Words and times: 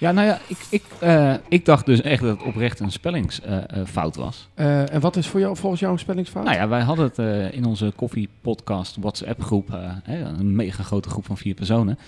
Ja, 0.00 0.12
nou 0.12 0.26
ja, 0.26 0.38
ik, 0.46 0.58
ik, 0.70 0.82
eh, 0.98 1.34
ik 1.48 1.64
dacht 1.64 1.86
dus 1.86 2.00
echt 2.00 2.22
dat 2.22 2.38
het 2.38 2.46
oprecht 2.46 2.80
een 2.80 2.92
spellingsfout 2.92 4.16
was. 4.16 4.48
Eh, 4.54 4.94
en 4.94 5.00
wat 5.00 5.16
is 5.16 5.26
voor 5.26 5.40
jou, 5.40 5.56
volgens 5.56 5.80
jou 5.80 5.92
een 5.92 5.98
spellingsfout? 5.98 6.44
Nou 6.44 6.56
ja, 6.56 6.68
wij 6.68 6.80
hadden 6.80 7.04
het 7.04 7.18
eh, 7.18 7.52
in 7.52 7.64
onze 7.64 7.92
koffiepodcast 7.96 8.96
WhatsApp 9.00 9.42
groep, 9.42 9.78
een 10.04 10.56
mega 10.56 10.82
grote 10.82 11.08
groep 11.08 11.26
van 11.26 11.36
vier 11.36 11.54
personen, 11.54 11.98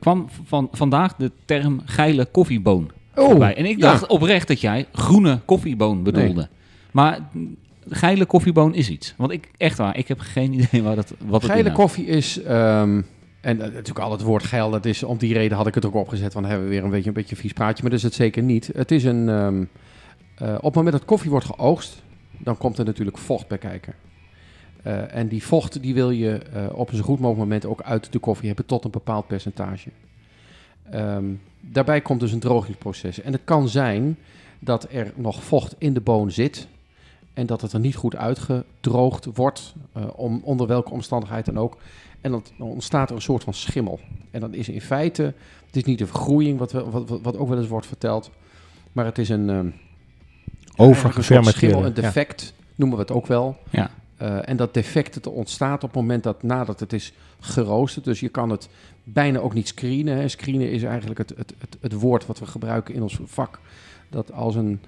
kwam 0.00 0.26
van, 0.44 0.68
vandaag 0.72 1.14
de 1.16 1.30
term 1.44 1.82
geile 1.84 2.24
koffieboon 2.24 2.90
oh, 3.14 3.28
voorbij. 3.28 3.56
En 3.56 3.66
ik 3.66 3.80
dacht 3.80 4.06
oprecht 4.06 4.48
dat 4.48 4.60
jij 4.60 4.86
groene 4.92 5.40
koffieboon 5.44 6.02
bedoelde. 6.02 6.48
Maar 6.90 7.18
geile 7.88 8.24
koffieboon 8.24 8.74
is 8.74 8.90
iets. 8.90 9.14
Want 9.16 9.30
ik, 9.30 9.50
echt 9.56 9.78
waar, 9.78 9.96
ik 9.96 10.08
heb 10.08 10.20
geen 10.20 10.52
idee 10.60 10.82
waar 10.82 10.96
dat, 10.96 11.14
wat 11.26 11.42
het 11.42 11.50
Geile 11.50 11.72
koffie 11.72 12.06
is... 12.06 12.42
ehm, 12.42 13.00
en 13.46 13.60
eh, 13.60 13.66
natuurlijk 13.66 13.98
al 13.98 14.12
het 14.12 14.22
woord 14.22 14.44
geil, 14.44 14.70
dat 14.70 14.84
is 14.84 15.02
om 15.02 15.18
die 15.18 15.32
reden 15.32 15.56
had 15.56 15.66
ik 15.66 15.74
het 15.74 15.84
ook 15.84 15.94
opgezet. 15.94 16.32
Want 16.32 16.46
hebben 16.46 16.64
we 16.64 16.72
weer 16.72 16.84
een 16.84 16.90
beetje 16.90 17.08
een 17.08 17.14
beetje 17.14 17.36
vies 17.36 17.52
praatje. 17.52 17.82
Maar 17.82 17.90
dat 17.90 17.98
is 17.98 18.04
het 18.04 18.14
zeker 18.14 18.42
niet. 18.42 18.70
Het 18.74 18.90
is 18.90 19.04
een... 19.04 19.28
ehm, 19.28 19.64
eh, 20.34 20.54
op 20.54 20.62
het 20.62 20.74
moment 20.74 20.94
dat 20.94 21.04
koffie 21.04 21.30
wordt 21.30 21.46
geoogst, 21.46 22.02
dan 22.38 22.58
komt 22.58 22.78
er 22.78 22.84
natuurlijk 22.84 23.18
vocht 23.18 23.48
bij 23.48 23.58
kijken. 23.58 23.94
Eh, 24.82 25.14
en 25.14 25.28
die 25.28 25.42
vocht 25.42 25.82
die 25.82 25.94
wil 25.94 26.10
je 26.10 26.40
op 26.72 26.90
een 26.90 26.96
zo 26.96 27.02
goed 27.02 27.18
mogelijk 27.18 27.38
moment 27.38 27.66
ook 27.66 27.82
uit 27.82 28.12
de 28.12 28.18
koffie 28.18 28.46
hebben 28.46 28.66
tot 28.66 28.84
een 28.84 28.90
bepaald 28.90 29.26
percentage. 29.26 29.90
Ehm, 30.90 31.24
daarbij 31.60 32.00
komt 32.00 32.20
dus 32.20 32.32
een 32.32 32.40
drogingsproces. 32.40 33.20
En 33.20 33.32
het 33.32 33.42
kan 33.44 33.68
zijn 33.68 34.18
dat 34.58 34.86
er 34.90 35.12
nog 35.14 35.42
vocht 35.44 35.74
in 35.78 35.94
de 35.94 36.00
boon 36.00 36.30
zit 36.30 36.68
en 37.36 37.46
dat 37.46 37.60
het 37.60 37.72
er 37.72 37.80
niet 37.80 37.96
goed 37.96 38.16
uitgedroogd 38.16 39.24
wordt, 39.34 39.74
eh, 39.92 40.02
om, 40.14 40.40
onder 40.44 40.66
welke 40.66 40.90
omstandigheid 40.90 41.44
dan 41.46 41.58
ook. 41.58 41.76
En 42.20 42.30
dan 42.30 42.42
ontstaat 42.58 43.08
er 43.10 43.16
een 43.16 43.22
soort 43.22 43.44
van 43.44 43.54
schimmel. 43.54 44.00
En 44.30 44.40
dat 44.40 44.52
is 44.52 44.68
in 44.68 44.80
feite, 44.80 45.22
het 45.66 45.76
is 45.76 45.84
niet 45.84 46.00
een 46.00 46.06
vergroeiing, 46.06 46.58
wat, 46.58 46.72
we, 46.72 46.90
wat, 46.90 47.20
wat- 47.22 47.36
ook 47.36 47.48
wel 47.48 47.58
eens 47.58 47.68
wordt 47.68 47.86
verteld, 47.86 48.30
maar 48.92 49.04
het 49.04 49.18
is 49.18 49.28
een... 49.28 49.50
ehm, 49.50 49.68
eigenlijk 51.16 51.16
een 51.16 51.24
een 51.84 51.94
defect 51.94 52.54
noemen 52.74 52.96
we 52.96 53.02
het 53.02 53.12
ook 53.12 53.26
wel. 53.26 53.56
Ja. 53.70 53.90
Eh, 54.16 54.48
en 54.48 54.56
dat 54.56 54.74
defect 54.74 55.14
het 55.14 55.26
ontstaat 55.26 55.82
op 55.84 55.90
het 55.90 56.00
moment 56.00 56.22
dat 56.22 56.42
nadat 56.42 56.80
het 56.80 56.92
is 56.92 57.12
geroosterd. 57.40 58.04
Dus 58.04 58.20
je 58.20 58.28
kan 58.28 58.50
het 58.50 58.68
bijna 59.04 59.38
ook 59.38 59.54
niet 59.54 59.68
screenen. 59.68 60.16
Hè. 60.16 60.28
Screenen 60.28 60.70
is 60.70 60.82
eigenlijk 60.82 61.18
het, 61.18 61.32
het, 61.36 61.54
het, 61.58 61.76
het 61.80 61.92
woord 61.92 62.26
wat 62.26 62.38
we 62.38 62.46
gebruiken 62.46 62.94
in 62.94 63.02
ons 63.02 63.18
vak. 63.24 63.60
Dat 64.10 64.32
als 64.32 64.54
een 64.54 64.80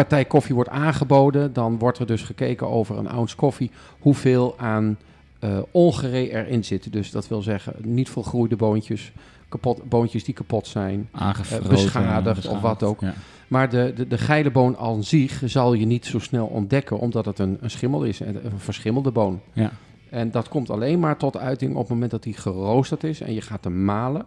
partij 0.00 0.24
koffie 0.24 0.54
wordt 0.54 0.70
aangeboden, 0.70 1.52
dan 1.52 1.78
wordt 1.78 1.98
er 1.98 2.06
dus 2.06 2.22
gekeken 2.22 2.68
over 2.68 2.98
een 2.98 3.08
ounce 3.08 3.36
koffie 3.36 3.70
hoeveel 3.98 4.54
aan 4.58 4.98
eh 5.38 5.58
ongeree 5.70 6.30
erin 6.32 6.64
zit. 6.64 6.92
Dus 6.92 7.10
dat 7.10 7.28
wil 7.28 7.42
zeggen 7.42 7.74
niet 7.82 8.08
volgroeide 8.08 8.56
boontjes, 8.56 9.12
kapot, 9.48 9.88
boontjes 9.88 10.24
die 10.24 10.34
kapot 10.34 10.66
zijn. 10.66 11.08
Eh, 11.12 11.68
beschadigd 11.68 12.48
of 12.48 12.60
wat 12.60 12.82
ook. 12.82 13.00
Ja. 13.00 13.14
Maar 13.48 13.68
de, 13.68 13.92
de, 13.96 14.06
de 14.06 14.18
geile 14.18 14.50
boon 14.50 14.76
aan 14.76 15.04
zich 15.04 15.42
zal 15.44 15.72
je 15.72 15.86
niet 15.86 16.06
zo 16.06 16.18
snel 16.18 16.46
ontdekken, 16.46 16.98
omdat 16.98 17.24
het 17.24 17.38
een, 17.38 17.58
een 17.60 17.70
schimmel 17.70 18.04
is, 18.04 18.20
een, 18.20 18.44
een 18.44 18.58
verschimmelde 18.58 19.10
boon. 19.10 19.40
Ja. 19.52 19.70
En 20.10 20.30
dat 20.30 20.48
komt 20.48 20.70
alleen 20.70 21.00
maar 21.00 21.16
tot 21.16 21.36
uiting 21.36 21.74
op 21.74 21.80
het 21.80 21.88
moment 21.88 22.10
dat 22.10 22.22
die 22.22 22.34
geroosterd 22.34 23.04
is 23.04 23.20
en 23.20 23.34
je 23.34 23.40
gaat 23.40 23.64
hem 23.64 23.84
malen. 23.84 24.26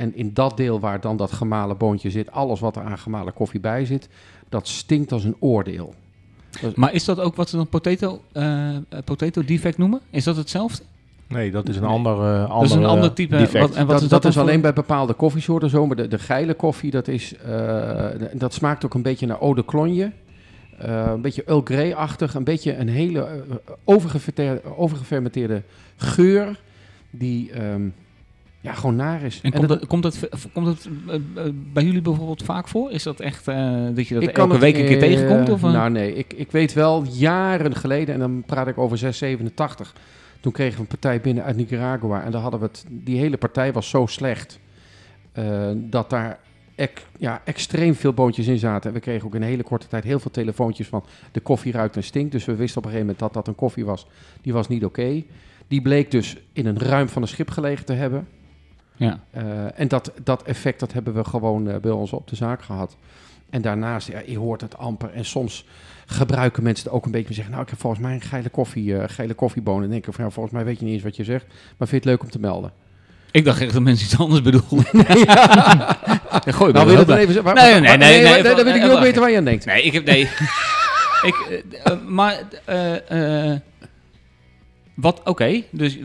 En 0.00 0.14
in 0.16 0.30
dat 0.34 0.56
deel 0.56 0.80
waar 0.80 1.00
dan 1.00 1.16
dat 1.16 1.32
gemalen 1.32 1.76
boontje 1.76 2.10
zit, 2.10 2.30
alles 2.30 2.60
wat 2.60 2.76
er 2.76 2.82
aan 2.82 2.98
gemalen 2.98 3.32
koffie 3.32 3.60
bij 3.60 3.84
zit, 3.84 4.08
dat 4.48 4.68
stinkt 4.68 5.12
als 5.12 5.24
een 5.24 5.36
oordeel. 5.38 5.94
Maar 6.74 6.92
is 6.92 7.04
dat 7.04 7.20
ook 7.20 7.36
wat 7.36 7.48
ze 7.48 7.56
dan 7.56 7.68
potato, 7.68 8.20
eh, 8.32 8.76
potato 9.04 9.44
defect 9.44 9.78
noemen? 9.78 10.00
Is 10.10 10.24
dat 10.24 10.36
hetzelfde? 10.36 10.82
Nee, 11.26 11.50
dat 11.50 11.68
is 11.68 11.76
een 11.76 11.82
Nee. 11.82 11.90
ander, 11.90 12.12
eh, 12.12 12.48
dat 12.54 12.62
is 12.62 12.70
een 12.70 12.84
ander, 12.84 13.08
eh, 13.08 13.14
type. 13.14 13.36
defect. 13.36 13.66
Wat, 13.68 13.74
en 13.74 13.86
wat 13.86 13.94
dat 13.94 14.02
is 14.02 14.08
dat 14.08 14.24
is 14.24 14.38
alleen 14.38 14.60
bij 14.60 14.72
bepaalde 14.72 15.12
koffiesoorten 15.12 15.70
zo, 15.70 15.86
maar 15.86 15.96
de, 15.96 16.08
de 16.08 16.18
geile 16.18 16.54
koffie, 16.54 16.90
dat, 16.90 17.08
is, 17.08 17.36
eh, 17.36 18.06
dat 18.32 18.54
smaakt 18.54 18.84
ook 18.84 18.94
een 18.94 19.02
beetje 19.02 19.26
naar 19.26 19.40
eau 19.40 19.54
de 19.54 19.64
cologne. 19.64 20.12
Eh, 20.78 21.10
een 21.12 21.20
beetje 21.20 21.44
Earl 21.44 21.60
Grey-achtig, 21.64 22.34
een 22.34 22.44
beetje 22.44 22.76
een 22.76 22.88
hele 22.88 23.20
eh, 23.24 23.30
overgefermenteerde, 23.84 24.76
overgefermenteerde 24.76 25.62
geur 25.96 26.60
die 27.10 27.50
ehm, 27.52 27.88
ja, 28.60 28.72
gewoon 28.72 28.96
naar 28.96 29.22
is. 29.22 29.36
En 29.36 29.42
En 29.42 29.58
komt, 29.58 29.68
dat- 29.68 29.78
dat, 29.80 29.88
komt, 29.88 30.02
dat, 30.02 30.28
komt 30.52 30.66
dat 30.66 30.88
eh, 31.08 31.14
eh, 31.14 31.52
bij 31.72 31.84
jullie 31.84 32.00
bijvoorbeeld 32.02 32.42
vaak 32.42 32.68
voor? 32.68 32.90
Is 32.90 33.02
dat 33.02 33.20
echt 33.20 33.48
eh, 33.48 33.56
dat 33.94 34.08
je 34.08 34.14
dat 34.14 34.22
elke 34.22 34.58
week 34.58 34.76
een 34.76 34.86
keer 34.86 34.98
tegenkomt? 34.98 35.48
Of? 35.48 35.62
Nou 35.72 35.90
nee, 35.90 36.14
ik, 36.14 36.32
ik 36.32 36.50
weet 36.50 36.72
wel 36.72 37.04
jaren 37.04 37.74
geleden, 37.76 38.14
en 38.14 38.20
dan 38.20 38.42
praat 38.46 38.66
ik 38.68 38.78
over 38.78 38.98
687. 38.98 39.94
Toen 40.40 40.52
kregen 40.52 40.74
we 40.74 40.80
een 40.80 40.86
partij 40.86 41.20
binnen 41.20 41.44
uit 41.44 41.56
Nicaragua. 41.56 42.22
En 42.22 42.30
daar 42.30 42.40
hadden 42.40 42.60
we 42.60 42.66
het, 42.66 42.84
die 42.88 43.18
hele 43.18 43.36
partij 43.36 43.72
was 43.72 43.88
zo 43.88 44.06
slecht. 44.06 44.58
dat 45.74 46.10
daar 46.10 46.38
ec- 46.74 47.06
ja, 47.18 47.40
extreem 47.44 47.94
veel 47.94 48.12
boontjes 48.12 48.46
in 48.46 48.58
zaten. 48.58 48.88
En 48.90 48.94
we 48.96 49.00
kregen 49.02 49.26
ook 49.26 49.34
in 49.34 49.42
een 49.42 49.48
hele 49.48 49.62
korte 49.62 49.86
tijd 49.86 50.04
heel 50.04 50.18
veel 50.18 50.30
telefoontjes 50.30 50.86
van 50.88 51.04
de 51.32 51.40
koffie 51.40 51.72
ruikt 51.72 51.96
en 51.96 52.04
stinkt. 52.04 52.32
Dus 52.32 52.44
we 52.44 52.54
wisten 52.54 52.78
op 52.78 52.84
een 52.84 52.90
gegeven 52.90 53.14
moment 53.14 53.18
dat 53.18 53.44
dat 53.44 53.48
een 53.48 53.60
koffie 53.60 53.84
was. 53.84 54.06
Die 54.40 54.52
was 54.52 54.68
niet 54.68 54.84
oké. 54.84 55.22
Die 55.68 55.82
bleek 55.82 56.10
dus 56.10 56.36
in 56.52 56.66
een 56.66 56.78
ruim 56.78 57.08
van 57.08 57.22
een 57.22 57.28
schip 57.28 57.50
gelegen 57.50 57.84
te 57.84 57.92
hebben. 57.92 58.26
Ja. 59.06 59.20
Eh, 59.30 59.80
en 59.80 59.88
dat, 59.88 60.12
dat 60.24 60.42
effect 60.42 60.80
dat 60.80 60.92
hebben 60.92 61.14
we 61.14 61.24
gewoon 61.24 61.68
eh, 61.68 61.76
bij 61.76 61.90
ons 61.90 62.12
op 62.12 62.28
de 62.28 62.36
zaak 62.36 62.62
gehad. 62.62 62.96
En 63.50 63.62
daarnaast, 63.62 64.08
ja, 64.08 64.18
je 64.26 64.38
hoort 64.38 64.60
het 64.60 64.78
amper. 64.78 65.10
En 65.14 65.24
soms 65.24 65.66
gebruiken 66.06 66.62
mensen 66.62 66.84
het 66.84 66.94
ook 66.94 67.04
een 67.04 67.10
beetje. 67.10 67.28
en 67.28 67.34
Zeggen, 67.34 67.52
nou, 67.52 67.64
ik 67.64 67.70
heb 67.70 67.80
volgens 67.80 68.02
mij 68.02 68.14
een 68.14 68.20
geile, 68.20 68.48
koffie, 68.48 68.96
eh, 68.98 69.08
geile 69.08 69.34
koffieboon. 69.34 69.82
En 69.82 69.90
denk 69.90 70.06
ik 70.06 70.14
van, 70.14 70.24
ja, 70.24 70.30
volgens 70.30 70.54
mij 70.54 70.64
weet 70.64 70.78
je 70.78 70.84
niet 70.84 70.94
eens 70.94 71.02
wat 71.02 71.16
je 71.16 71.24
zegt. 71.24 71.44
Maar 71.48 71.88
vind 71.88 71.90
je 71.90 71.96
het 71.96 72.04
leuk 72.04 72.22
om 72.22 72.30
te 72.30 72.38
melden? 72.40 72.72
Ik 73.30 73.44
dacht 73.44 73.60
echt 73.60 73.72
dat 73.72 73.82
mensen 73.82 74.06
iets 74.06 74.18
anders 74.18 74.42
bedoelden. 74.42 74.86
Ja, 76.44 76.52
gooi 76.52 76.72
nou, 76.72 76.86
wil 76.86 76.98
je 76.98 77.04
dat 77.04 77.16
even? 77.16 77.42
Waar- 77.42 77.54
Nee, 77.54 77.80
nee, 77.80 77.96
nee, 77.96 78.22
nee, 78.22 78.42
maar 78.42 78.42
Dan 78.42 78.64
wil 78.64 78.74
ik 78.74 78.82
eh, 78.82 78.90
ook 78.92 79.00
weten 79.00 79.20
waar 79.20 79.30
je 79.30 79.36
aan 79.36 79.44
denkt. 79.44 79.64
Nee, 79.64 79.82
ik 79.82 79.92
heb... 79.92 80.04
Nee. 80.04 80.20
ik, 81.28 81.64
maar... 82.06 82.42
wat, 85.00 85.20
oké, 85.24 85.62
dus 85.70 85.98
eh, 85.98 86.04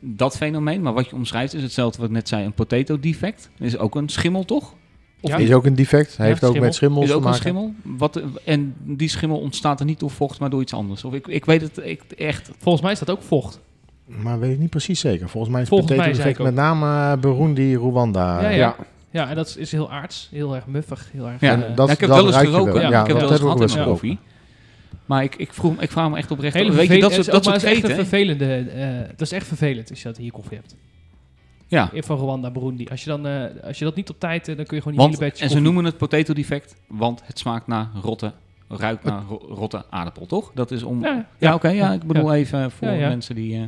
dat 0.00 0.36
fenomeen, 0.36 0.82
maar 0.82 0.92
wat 0.92 1.08
je 1.08 1.14
omschrijft 1.16 1.54
is 1.54 1.62
hetzelfde 1.62 1.98
wat 2.00 2.06
ik 2.08 2.14
net 2.14 2.28
zei, 2.28 2.44
een 2.44 2.52
potato 2.52 3.00
defect. 3.00 3.50
Is 3.58 3.78
ook 3.78 3.94
een 3.94 4.08
schimmel, 4.08 4.44
toch? 4.44 4.74
Ja. 5.20 5.36
Is 5.36 5.52
ook 5.52 5.64
een 5.64 5.74
defect. 5.74 6.16
Hij 6.16 6.26
Ja, 6.26 6.32
heeft 6.32 6.44
ook 6.44 6.48
schimmel. 6.48 6.64
met 6.68 6.74
schimmels 6.74 7.04
Is 7.04 7.10
te 7.10 7.14
ook 7.16 7.20
een 7.22 7.28
maken. 7.30 7.40
schimmel? 7.42 7.74
Wat, 7.82 8.16
eh, 8.16 8.24
en 8.44 8.74
die 8.82 9.08
schimmel 9.08 9.38
ontstaat 9.38 9.80
er 9.80 9.86
niet 9.86 10.00
door 10.00 10.10
vocht, 10.10 10.40
maar 10.40 10.50
door 10.50 10.60
iets 10.60 10.74
anders. 10.74 11.04
Of 11.04 11.14
ik, 11.14 11.26
ik 11.26 11.44
weet 11.44 11.60
het 11.60 11.78
ik, 11.84 12.02
echt. 12.16 12.50
Volgens 12.58 12.82
mij 12.84 12.92
is 12.92 12.98
dat 12.98 13.10
ook 13.10 13.22
vocht. 13.22 13.60
Maar 14.06 14.38
weet 14.40 14.52
ik 14.52 14.58
niet 14.58 14.70
precies 14.70 15.00
zeker. 15.00 15.28
Volgens 15.28 15.52
mij 15.52 15.62
is 15.62 15.68
Volgens 15.68 15.90
potato 15.90 16.08
mij 16.08 16.16
zei 16.20 16.28
defect 16.34 16.48
ik 16.48 16.54
met 16.54 16.64
name 16.64 16.86
uh, 17.14 17.20
Burundi, 17.20 17.74
Rwanda. 17.76 18.42
Ja, 18.42 18.48
ja. 18.48 18.56
Ja. 18.56 18.76
Ja, 19.12 19.28
en 19.28 19.36
dat 19.36 19.56
is 19.58 19.72
heel 19.72 19.90
aards. 19.90 20.28
Heel 20.32 20.54
erg 20.54 20.66
muffig. 20.66 21.08
Heel 21.12 21.26
erg, 21.28 21.40
Ja, 21.40 21.54
eh, 21.62 21.76
dat- 21.76 21.86
Ja, 21.86 21.92
ik 21.94 22.00
heb 22.00 22.08
dat 22.08 22.18
wel 22.18 22.26
eens 22.26 22.36
geroken. 22.36 22.72
wel. 22.72 22.82
Ja, 22.82 22.90
Ja, 22.90 23.00
ik 23.00 23.06
heb 23.06 23.18
dat 23.18 23.28
wel 23.28 23.30
eens 23.30 23.40
gehad 23.40 23.60
in 23.70 23.74
mijn 23.76 23.88
koffie. 23.88 24.18
Maar 25.10 25.22
ik, 25.22 25.36
ik, 25.36 25.52
vroeg, 25.52 25.80
ik 25.80 25.90
vraag 25.90 26.10
me 26.10 26.16
echt 26.16 26.30
oprecht. 26.30 26.54
hele. 26.54 26.72
Weet 26.72 26.88
je, 26.88 27.00
dat 27.00 27.12
soort, 27.12 27.26
dat 27.30 27.44
soort 27.44 27.56
is 27.56 27.62
echt 27.64 27.82
een 27.88 27.94
vervelende... 27.94 28.54
eh, 28.56 28.98
dat 29.08 29.20
is 29.20 29.32
echt 29.32 29.46
vervelend 29.46 29.90
als 29.90 29.98
je 30.02 30.08
dat 30.08 30.16
hier 30.16 30.32
koffie 30.32 30.56
hebt. 30.56 30.76
Ja, 31.66 31.90
Van 31.94 32.16
Rwanda, 32.18 32.50
Burundi. 32.50 32.86
Als 32.90 33.04
je, 33.04 33.10
dan, 33.10 33.26
eh, 33.26 33.44
als 33.64 33.78
je 33.78 33.84
dat 33.84 33.94
niet 33.96 34.10
op 34.10 34.20
tijd... 34.20 34.48
eh, 34.48 34.56
dan 34.56 34.64
kun 34.64 34.76
je 34.76 34.82
gewoon 34.82 34.98
die 34.98 35.06
want, 35.06 35.18
hele 35.18 35.30
batch 35.30 35.42
en 35.42 35.50
ze 35.50 35.60
noemen 35.60 35.84
het 35.84 35.96
potato 35.96 36.32
defect, 36.34 36.74
want 36.86 37.22
het 37.24 37.38
smaakt 37.38 37.66
naar 37.66 37.88
rotte, 38.02 38.32
ruikt 38.68 39.04
naar 39.04 39.22
ro- 39.28 39.46
rotte 39.48 39.84
aardappel, 39.90 40.26
toch? 40.26 40.50
Dat 40.54 40.70
is 40.70 40.82
om... 40.82 41.02
Ja, 41.04 41.26
Ja, 41.38 41.54
oké, 41.54 41.68
ja, 41.68 41.92
ik 41.92 42.02
bedoel 42.02 42.32
even 42.34 42.70
voor 42.70 42.88
Ja, 42.88 42.94
ja. 42.94 43.08
mensen 43.08 43.34
die... 43.34 43.54
eh, 43.56 43.62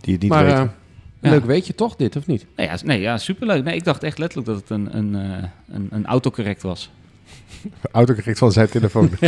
Die 0.00 0.12
het 0.12 0.22
niet 0.22 0.30
maar 0.30 0.44
weten. 0.44 0.72
Ja. 1.20 1.30
leuk 1.30 1.44
weet 1.44 1.66
je 1.66 1.74
toch 1.74 1.96
dit, 1.96 2.16
of 2.16 2.26
niet? 2.26 2.46
nee, 2.56 2.66
ja, 2.66 2.76
nee, 2.84 3.00
ja, 3.00 3.18
superleuk. 3.18 3.64
Nee, 3.64 3.76
ik 3.76 3.84
dacht 3.84 4.02
echt 4.02 4.18
letterlijk 4.18 4.48
dat 4.48 4.60
het 4.60 4.70
een, 4.70 4.96
een, 4.96 5.14
eh, 5.14 5.48
een, 5.68 5.86
een 5.90 6.06
autocorrect 6.06 6.62
was. 6.62 6.90
Autocorrect 7.92 8.38
van 8.38 8.52
zijn 8.52 8.68
telefoon. 8.68 9.10
We 9.20 9.24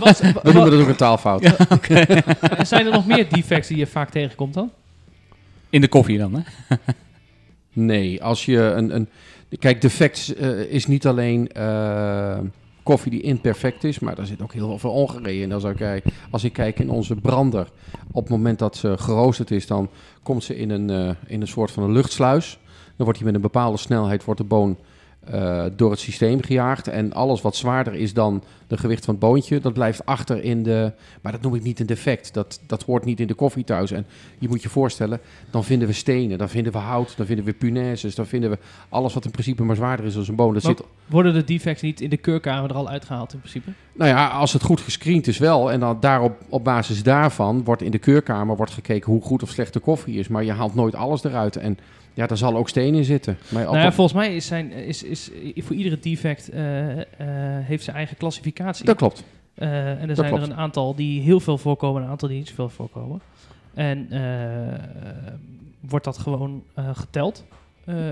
wat- 0.00 0.42
noemen 0.42 0.70
dat 0.70 0.80
ook 0.80 0.88
een 0.88 0.96
taalfout. 0.96 1.42
eh, 1.42 2.18
zijn 2.62 2.86
er 2.86 2.92
nog 2.92 3.06
meer 3.06 3.28
defects 3.28 3.68
die 3.68 3.76
je 3.76 3.86
vaak 3.86 4.10
tegenkomt 4.10 4.54
dan? 4.54 4.70
In 5.70 5.80
de 5.80 5.88
koffie 5.88 6.18
dan, 6.18 6.34
hè? 6.34 6.40
Nee, 7.72 8.22
als 8.22 8.44
je 8.44 8.58
een... 8.58 8.94
een 8.94 9.08
kijk, 9.58 9.80
defect 9.80 10.34
eh, 10.34 10.60
is 10.60 10.86
niet 10.86 11.06
alleen 11.06 11.48
eh, 11.52 12.38
koffie 12.82 13.10
die 13.10 13.20
imperfect 13.20 13.84
is, 13.84 13.98
maar 13.98 14.14
daar 14.14 14.26
zit 14.26 14.42
ook 14.42 14.52
heel 14.52 14.78
veel 14.78 14.90
ongereden 14.90 15.42
in. 15.42 15.52
Als 15.52 15.64
ik, 15.64 15.76
kijk- 15.76 16.04
als 16.30 16.44
ik 16.44 16.52
kijk 16.52 16.78
in 16.78 16.90
onze 16.90 17.14
brander, 17.14 17.68
op 18.10 18.22
het 18.22 18.30
moment 18.32 18.58
dat 18.58 18.76
ze 18.76 18.98
geroosterd 18.98 19.50
is, 19.50 19.66
dan 19.66 19.88
komt 20.22 20.44
ze 20.44 20.56
in 20.56 20.70
een, 20.70 20.90
eh, 20.90 21.10
in 21.26 21.40
een 21.40 21.48
soort 21.48 21.70
van 21.70 21.82
een 21.82 21.92
luchtsluis. 21.92 22.58
Dan 22.96 23.04
wordt 23.08 23.16
die 23.16 23.24
met 23.26 23.34
een 23.34 23.40
bepaalde 23.40 23.78
snelheid, 23.78 24.24
wordt 24.24 24.40
de 24.40 24.46
boon, 24.46 24.76
eh, 25.30 25.64
door 25.76 25.90
het 25.90 26.00
systeem 26.00 26.42
gejaagd. 26.42 26.88
En 26.88 27.12
alles 27.12 27.42
wat 27.42 27.56
zwaarder 27.56 27.94
is 27.94 28.12
dan 28.14 28.42
de 28.66 28.76
gewicht 28.76 29.04
van 29.04 29.14
het 29.14 29.22
boontje, 29.22 29.60
dat 29.60 29.72
blijft 29.72 30.06
achter 30.06 30.42
in 30.42 30.62
de... 30.62 30.92
Maar 31.20 31.32
dat 31.32 31.40
noem 31.40 31.54
ik 31.54 31.62
niet 31.62 31.80
een 31.80 31.86
defect. 31.86 32.34
Dat, 32.34 32.60
dat 32.66 32.82
hoort 32.82 33.04
niet 33.04 33.20
in 33.20 33.26
de 33.26 33.34
koffie 33.34 33.64
thuis. 33.64 33.90
En 33.90 34.06
je 34.38 34.48
moet 34.48 34.62
je 34.62 34.68
voorstellen, 34.68 35.20
dan 35.50 35.64
vinden 35.64 35.88
we 35.88 35.94
stenen, 35.94 36.38
dan 36.38 36.48
vinden 36.48 36.72
we 36.72 36.78
hout, 36.78 37.16
dan 37.16 37.26
vinden 37.26 37.44
we 37.44 37.52
punaises, 37.52 38.14
dan 38.14 38.26
vinden 38.26 38.50
we 38.50 38.58
alles 38.88 39.14
wat 39.14 39.24
in 39.24 39.30
principe 39.30 39.62
maar 39.62 39.76
zwaarder 39.76 40.06
is 40.06 40.14
dan 40.14 40.24
een 40.28 40.34
boon. 40.34 40.54
Dat 40.54 40.62
zit, 40.62 40.82
Worden 41.06 41.34
de 41.34 41.44
defects 41.44 41.82
niet 41.82 42.00
in 42.00 42.10
de 42.10 42.16
keurkamer 42.16 42.70
er 42.70 42.76
al 42.76 42.88
uitgehaald 42.88 43.32
in 43.32 43.38
principe? 43.38 43.70
nou 43.92 44.10
ja, 44.10 44.28
als 44.28 44.52
het 44.52 44.62
goed 44.62 44.80
gescreend 44.80 45.26
is 45.26 45.38
wel. 45.38 45.72
En 45.72 45.80
dan 45.80 45.96
daarop, 46.00 46.38
op 46.48 46.64
basis 46.64 47.02
daarvan 47.02 47.64
wordt 47.64 47.82
in 47.82 47.90
de 47.90 47.98
keurkamer 47.98 48.56
wordt 48.56 48.72
gekeken 48.72 49.12
hoe 49.12 49.22
goed 49.22 49.42
of 49.42 49.50
slecht 49.50 49.72
de 49.72 49.80
koffie 49.80 50.18
is. 50.18 50.28
Maar 50.28 50.44
je 50.44 50.52
haalt 50.52 50.74
nooit 50.74 50.94
alles 50.94 51.24
eruit. 51.24 51.56
En 51.56 51.78
ja, 52.14 52.26
daar 52.26 52.36
zal 52.36 52.56
ook 52.56 52.68
steen 52.68 52.94
in 52.94 53.04
zitten. 53.04 53.38
Maar 53.48 53.64
Nou 53.64 53.76
ja, 53.76 53.92
volgens 53.92 54.16
mij 54.16 54.36
is, 54.36 54.46
zijn, 54.46 54.72
is, 54.72 55.02
is 55.02 55.30
voor 55.56 55.76
iedere 55.76 55.98
defect 55.98 56.48
eh, 56.48 57.00
eh, 57.00 57.06
heeft 57.66 57.84
zijn 57.84 57.96
eigen 57.96 58.16
klassificatie. 58.16 58.84
dat 58.84 58.96
klopt. 58.96 59.24
Eh, 59.54 59.90
en 59.90 60.00
er 60.00 60.06
Dat 60.06 60.16
zijn 60.16 60.28
klopt. 60.28 60.44
er 60.44 60.50
een 60.50 60.56
aantal 60.56 60.94
die 60.94 61.20
heel 61.20 61.40
veel 61.40 61.58
voorkomen, 61.58 62.02
een 62.02 62.08
aantal 62.08 62.28
die 62.28 62.38
niet 62.38 62.48
zoveel 62.48 62.68
voorkomen. 62.68 63.20
En 63.74 64.08
wordt 65.80 66.04
dat 66.04 66.18
gewoon 66.18 66.62
geteld. 66.76 67.44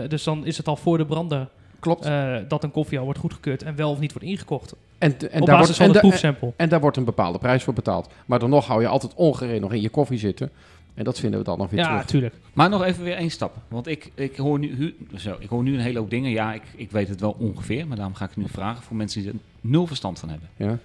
Dus 0.08 0.22
dan 0.22 0.46
is 0.46 0.56
het 0.56 0.68
al 0.68 0.76
voor 0.76 0.98
de 0.98 1.06
brander 1.06 1.48
Klopt. 1.80 2.10
dat 2.48 2.64
een 2.64 2.70
koffie 2.70 2.98
al 2.98 3.04
wordt 3.04 3.18
goedgekeurd 3.18 3.62
en 3.62 3.76
wel 3.76 3.90
of 3.90 3.98
niet 3.98 4.12
wordt 4.12 4.28
ingekocht. 4.28 4.74
en, 4.98 5.30
en, 5.30 5.40
op 5.40 5.46
daar 5.46 5.58
basis 5.58 5.76
wordt, 5.76 5.76
van 5.76 5.86
en, 5.86 5.92
het 5.92 6.00
proefsample. 6.00 6.52
en 6.56 6.68
daar 6.68 6.80
wordt 6.80 6.96
een 6.96 7.04
bepaalde 7.04 7.38
prijs 7.38 7.62
voor 7.62 7.74
betaald. 7.74 8.08
Maar 8.26 8.38
dan 8.38 8.50
nog 8.50 8.66
hou 8.66 8.80
je 8.80 8.88
altijd 8.88 9.14
ongereed 9.14 9.60
nog 9.60 9.72
in 9.72 9.80
je 9.80 9.88
koffie 9.88 10.18
zitten. 10.18 10.50
En 10.94 11.04
dat 11.04 11.18
vinden 11.20 11.38
we 11.38 11.44
dan 11.44 11.58
nog 11.58 11.70
weer 11.70 11.80
Ja, 11.80 11.88
terug. 11.90 12.04
tuurlijk. 12.06 12.34
Maar 12.52 12.68
nog 12.68 12.82
even 12.82 13.04
weer 13.04 13.16
één 13.16 13.30
stap. 13.30 13.56
Want 13.68 13.86
ik, 13.86 14.10
ik, 14.14 14.36
hoor 14.36 14.58
nu, 14.58 14.74
hu- 14.74 14.94
zo, 15.18 15.36
ik 15.38 15.48
hoor 15.48 15.62
nu 15.62 15.74
een 15.74 15.80
hele 15.80 15.98
hoop 15.98 16.10
dingen. 16.10 16.30
Ja, 16.30 16.52
ik, 16.54 16.62
ik 16.76 16.90
weet 16.90 17.08
het 17.08 17.20
wel 17.20 17.36
ongeveer. 17.38 17.86
Maar 17.86 17.96
daarom 17.96 18.14
ga 18.14 18.24
ik 18.24 18.30
het 18.30 18.38
nu 18.38 18.48
vragen 18.48 18.82
voor 18.82 18.96
mensen 18.96 19.22
die 19.22 19.30
er 19.30 19.36
nul 19.60 19.86
verstand 19.86 20.18
van 20.18 20.28
hebben. 20.28 20.48
Ja. 20.56 20.78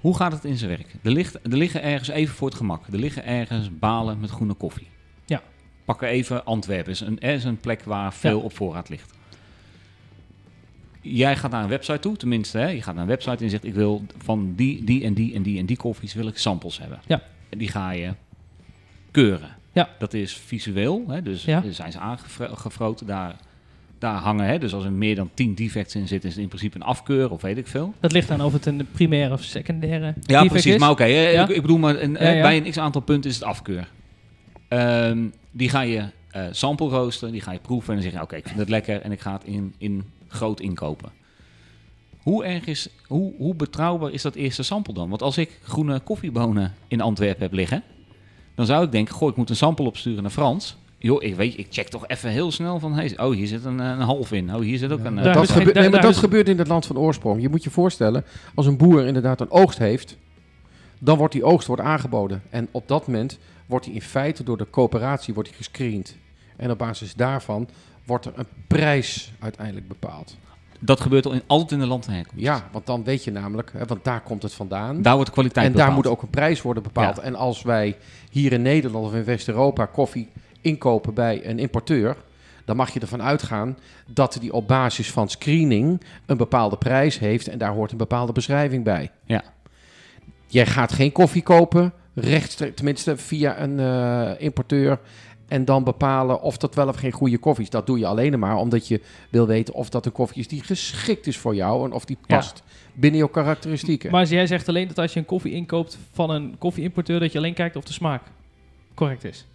Hoe 0.00 0.16
gaat 0.16 0.32
het 0.32 0.44
in 0.44 0.56
zijn 0.56 0.70
werk? 0.70 0.94
Er, 1.02 1.10
ligt, 1.10 1.34
er 1.34 1.56
liggen 1.56 1.82
ergens, 1.82 2.08
even 2.08 2.34
voor 2.34 2.48
het 2.48 2.56
gemak, 2.56 2.86
er 2.86 2.98
liggen 2.98 3.24
ergens 3.24 3.78
balen 3.78 4.20
met 4.20 4.30
groene 4.30 4.54
koffie. 4.54 4.86
Ja. 5.24 5.42
Pak 5.84 6.02
er 6.02 6.08
even 6.08 6.44
Antwerpen, 6.44 6.92
is 6.92 7.00
een, 7.00 7.20
er 7.20 7.34
is 7.34 7.44
een 7.44 7.56
plek 7.60 7.82
waar 7.82 8.12
veel 8.14 8.40
op 8.40 8.54
voorraad 8.56 8.88
ligt. 8.88 9.12
Jij 11.00 11.36
gaat 11.36 11.50
naar 11.50 11.62
een 11.62 11.68
website 11.68 11.98
toe, 11.98 12.16
tenminste, 12.16 12.58
hè, 12.58 12.68
je 12.68 12.82
gaat 12.82 12.94
naar 12.94 13.02
een 13.02 13.08
website 13.08 13.36
en 13.36 13.44
je 13.44 13.50
zegt: 13.50 13.64
Ik 13.64 13.74
wil 13.74 14.04
van 14.18 14.52
die, 14.56 14.84
die 14.84 15.04
en 15.04 15.14
die 15.14 15.34
en 15.34 15.42
die 15.42 15.58
en 15.58 15.66
die 15.66 15.76
koffies 15.76 16.14
wil 16.14 16.26
ik 16.26 16.38
samples 16.38 16.78
hebben. 16.78 17.00
Ja. 17.06 17.22
En 17.48 17.58
die 17.58 17.68
ga 17.68 17.90
je 17.90 18.12
keuren. 19.14 19.48
Ja. 19.72 19.88
Dat 19.98 20.14
is 20.14 20.32
visueel, 20.36 21.04
hè, 21.08 21.22
dus 21.22 21.44
Ja. 21.44 21.62
zijn 21.70 21.92
ze 21.92 21.98
aangefroten. 21.98 23.06
Daar, 23.06 23.36
daar 23.98 24.14
hangen, 24.16 24.46
hè, 24.46 24.58
dus 24.58 24.74
als 24.74 24.84
er 24.84 24.92
meer 24.92 25.14
dan 25.14 25.30
10 25.34 25.54
defects 25.54 25.94
in 25.94 26.08
zitten, 26.08 26.28
is 26.28 26.34
het 26.34 26.42
in 26.42 26.48
principe 26.48 26.76
een 26.76 26.82
afkeur 26.82 27.30
of 27.30 27.42
weet 27.42 27.56
ik 27.56 27.66
veel. 27.66 27.94
Dat 28.00 28.12
ligt 28.12 28.30
aan 28.30 28.40
of 28.42 28.52
het 28.52 28.66
een 28.66 28.86
primaire 28.92 29.32
of 29.32 29.42
secundaire 29.42 30.14
Ja, 30.20 30.44
precies. 30.44 30.74
is. 30.74 30.80
Maar 30.80 30.90
oké, 30.90 31.04
Ja. 31.04 31.42
ik, 31.42 31.48
ik 31.56 31.62
bedoel 31.62 31.78
maar, 31.78 32.00
een, 32.00 32.12
bij 32.12 32.56
een 32.56 32.70
x-aantal 32.70 33.00
punten 33.00 33.30
is 33.30 33.36
het 33.36 33.44
afkeur. 33.44 33.88
Ehm, 34.68 35.18
die 35.50 35.68
ga 35.68 35.80
je 35.80 36.04
eh 36.30 36.46
sample 36.50 36.88
roosten, 36.88 37.32
die 37.32 37.40
ga 37.40 37.52
je 37.52 37.58
proeven 37.58 37.88
en 37.88 37.94
dan 37.94 38.02
zeg 38.10 38.12
je, 38.12 38.22
oké, 38.26 38.36
ik 38.36 38.46
vind 38.46 38.58
het 38.58 38.68
lekker 38.68 39.00
en 39.00 39.12
ik 39.12 39.20
ga 39.20 39.32
het 39.32 39.44
in, 39.44 39.74
in 39.78 40.04
groot 40.28 40.60
inkopen. 40.60 41.10
Hoe 42.22 42.44
erg 42.44 42.64
is, 42.66 42.88
hoe, 43.06 43.32
hoe 43.38 43.54
betrouwbaar 43.54 44.10
is 44.12 44.22
dat 44.22 44.34
eerste 44.34 44.62
sample 44.62 44.94
dan? 44.94 45.08
Want 45.08 45.22
als 45.22 45.38
ik 45.38 45.58
groene 45.62 46.00
koffiebonen 46.00 46.74
in 46.88 47.00
Antwerpen 47.00 47.42
heb 47.42 47.52
liggen, 47.52 47.82
dan 48.54 48.66
zou 48.66 48.84
ik 48.84 48.92
denken, 48.92 49.14
goh, 49.14 49.28
ik 49.28 49.36
moet 49.36 49.50
een 49.50 49.56
sample 49.56 49.86
opsturen 49.86 50.22
naar 50.22 50.30
Frans. 50.32 50.76
Joh, 50.98 51.22
ik 51.22 51.34
weet, 51.34 51.58
ik 51.58 51.66
check 51.70 51.88
toch 51.88 52.06
even 52.08 52.30
heel 52.30 52.52
snel 52.52 52.78
van, 52.78 52.92
hey, 52.94 53.18
oh, 53.18 53.32
hier 53.34 53.46
zit 53.46 53.64
een, 53.64 53.78
een 53.78 54.00
half 54.00 54.32
in. 54.32 54.54
Oh, 54.54 54.60
hier 54.60 54.78
zit 54.78 54.92
ook 54.92 55.04
een... 55.04 55.18
eh, 55.18 55.24
dat 55.34 55.50
gebe- 55.50 55.72
nee, 55.80 55.90
maar 55.90 56.00
dat 56.00 56.16
gebeurt 56.16 56.48
in 56.48 56.58
het 56.58 56.68
land 56.68 56.86
van 56.86 56.98
oorsprong. 56.98 57.42
Je 57.42 57.48
moet 57.48 57.64
je 57.64 57.70
voorstellen, 57.70 58.24
als 58.54 58.66
een 58.66 58.76
boer 58.76 59.06
inderdaad 59.06 59.40
een 59.40 59.50
oogst 59.50 59.78
heeft, 59.78 60.16
dan 60.98 61.18
wordt 61.18 61.32
die 61.32 61.44
oogst 61.44 61.66
wordt 61.66 61.82
aangeboden. 61.82 62.42
En 62.50 62.68
op 62.70 62.88
dat 62.88 63.06
moment 63.06 63.38
wordt 63.66 63.84
die 63.84 63.94
in 63.94 64.02
feite 64.02 64.44
door 64.44 64.56
de 64.56 64.70
coöperatie 64.70 65.34
wordt 65.34 65.48
die 65.48 65.58
gescreend. 65.58 66.16
En 66.56 66.70
op 66.70 66.78
basis 66.78 67.14
daarvan 67.14 67.68
wordt 68.04 68.24
er 68.24 68.32
een 68.36 68.46
prijs 68.66 69.32
uiteindelijk 69.38 69.88
bepaald. 69.88 70.36
Dat 70.84 71.00
gebeurt 71.00 71.26
al 71.26 71.32
in, 71.32 71.42
altijd 71.46 71.72
in 71.72 71.78
de 71.78 71.86
land 71.86 72.04
van 72.04 72.14
herkomst. 72.14 72.44
Ja, 72.44 72.68
want 72.72 72.86
dan 72.86 73.04
weet 73.04 73.24
je 73.24 73.30
namelijk, 73.30 73.72
hè, 73.72 73.84
want 73.84 74.04
daar 74.04 74.20
komt 74.20 74.42
het 74.42 74.54
vandaan. 74.54 75.02
Daar 75.02 75.14
wordt 75.14 75.26
de 75.26 75.34
kwaliteit 75.34 75.66
en 75.66 75.72
daar 75.72 75.92
moet 75.92 76.06
ook 76.06 76.22
een 76.22 76.30
prijs 76.30 76.62
worden 76.62 76.82
bepaald. 76.82 77.16
Ja. 77.16 77.22
En 77.22 77.34
als 77.34 77.62
wij 77.62 77.96
hier 78.30 78.52
in 78.52 78.62
Nederland 78.62 79.06
of 79.06 79.14
in 79.14 79.24
West-Europa 79.24 79.86
koffie 79.86 80.28
inkopen 80.60 81.14
bij 81.14 81.46
een 81.48 81.58
importeur, 81.58 82.16
dan 82.64 82.76
mag 82.76 82.90
je 82.90 83.00
ervan 83.00 83.22
uitgaan 83.22 83.78
dat 84.06 84.36
die 84.40 84.52
op 84.52 84.68
basis 84.68 85.10
van 85.10 85.28
screening 85.28 86.00
een 86.26 86.36
bepaalde 86.36 86.76
prijs 86.76 87.18
heeft 87.18 87.48
en 87.48 87.58
daar 87.58 87.72
hoort 87.72 87.92
een 87.92 87.98
bepaalde 87.98 88.32
beschrijving 88.32 88.84
bij. 88.84 89.10
Ja. 89.24 89.42
Jij 90.46 90.66
gaat 90.66 90.92
geen 90.92 91.12
koffie 91.12 91.42
kopen, 91.42 91.92
rechtstreeks, 92.14 92.74
tenminste 92.74 93.16
via 93.16 93.60
een 93.60 93.80
eh, 93.80 94.30
importeur. 94.38 94.98
En 95.48 95.64
dan 95.64 95.84
bepalen 95.84 96.40
of 96.42 96.56
dat 96.56 96.74
wel 96.74 96.88
of 96.88 96.96
geen 96.96 97.12
goede 97.12 97.38
koffie 97.38 97.64
is. 97.64 97.70
Dat 97.70 97.86
doe 97.86 97.98
je 97.98 98.06
alleen 98.06 98.38
maar 98.38 98.56
omdat 98.56 98.88
je 98.88 99.00
wil 99.30 99.46
weten 99.46 99.74
of 99.74 99.88
dat 99.88 100.06
een 100.06 100.12
koffie 100.12 100.40
is 100.40 100.48
die 100.48 100.62
geschikt 100.62 101.26
is 101.26 101.38
voor 101.38 101.54
jou. 101.54 101.84
En 101.84 101.92
of 101.92 102.04
die 102.04 102.16
Ja. 102.26 102.36
past 102.36 102.62
binnen 102.94 103.18
jouw 103.18 103.28
karakteristieken. 103.28 104.10
Maar 104.10 104.26
jij 104.26 104.46
zegt 104.46 104.68
alleen 104.68 104.88
dat 104.88 104.98
als 104.98 105.12
je 105.12 105.18
een 105.20 105.26
koffie 105.26 105.52
inkoopt 105.52 105.98
van 106.12 106.30
een 106.30 106.54
koffieimporteur, 106.58 107.20
dat 107.20 107.32
je 107.32 107.38
alleen 107.38 107.54
kijkt 107.54 107.76
of 107.76 107.84
de 107.84 107.92
smaak 107.92 108.22
correct 108.94 109.24
is. 109.24 109.46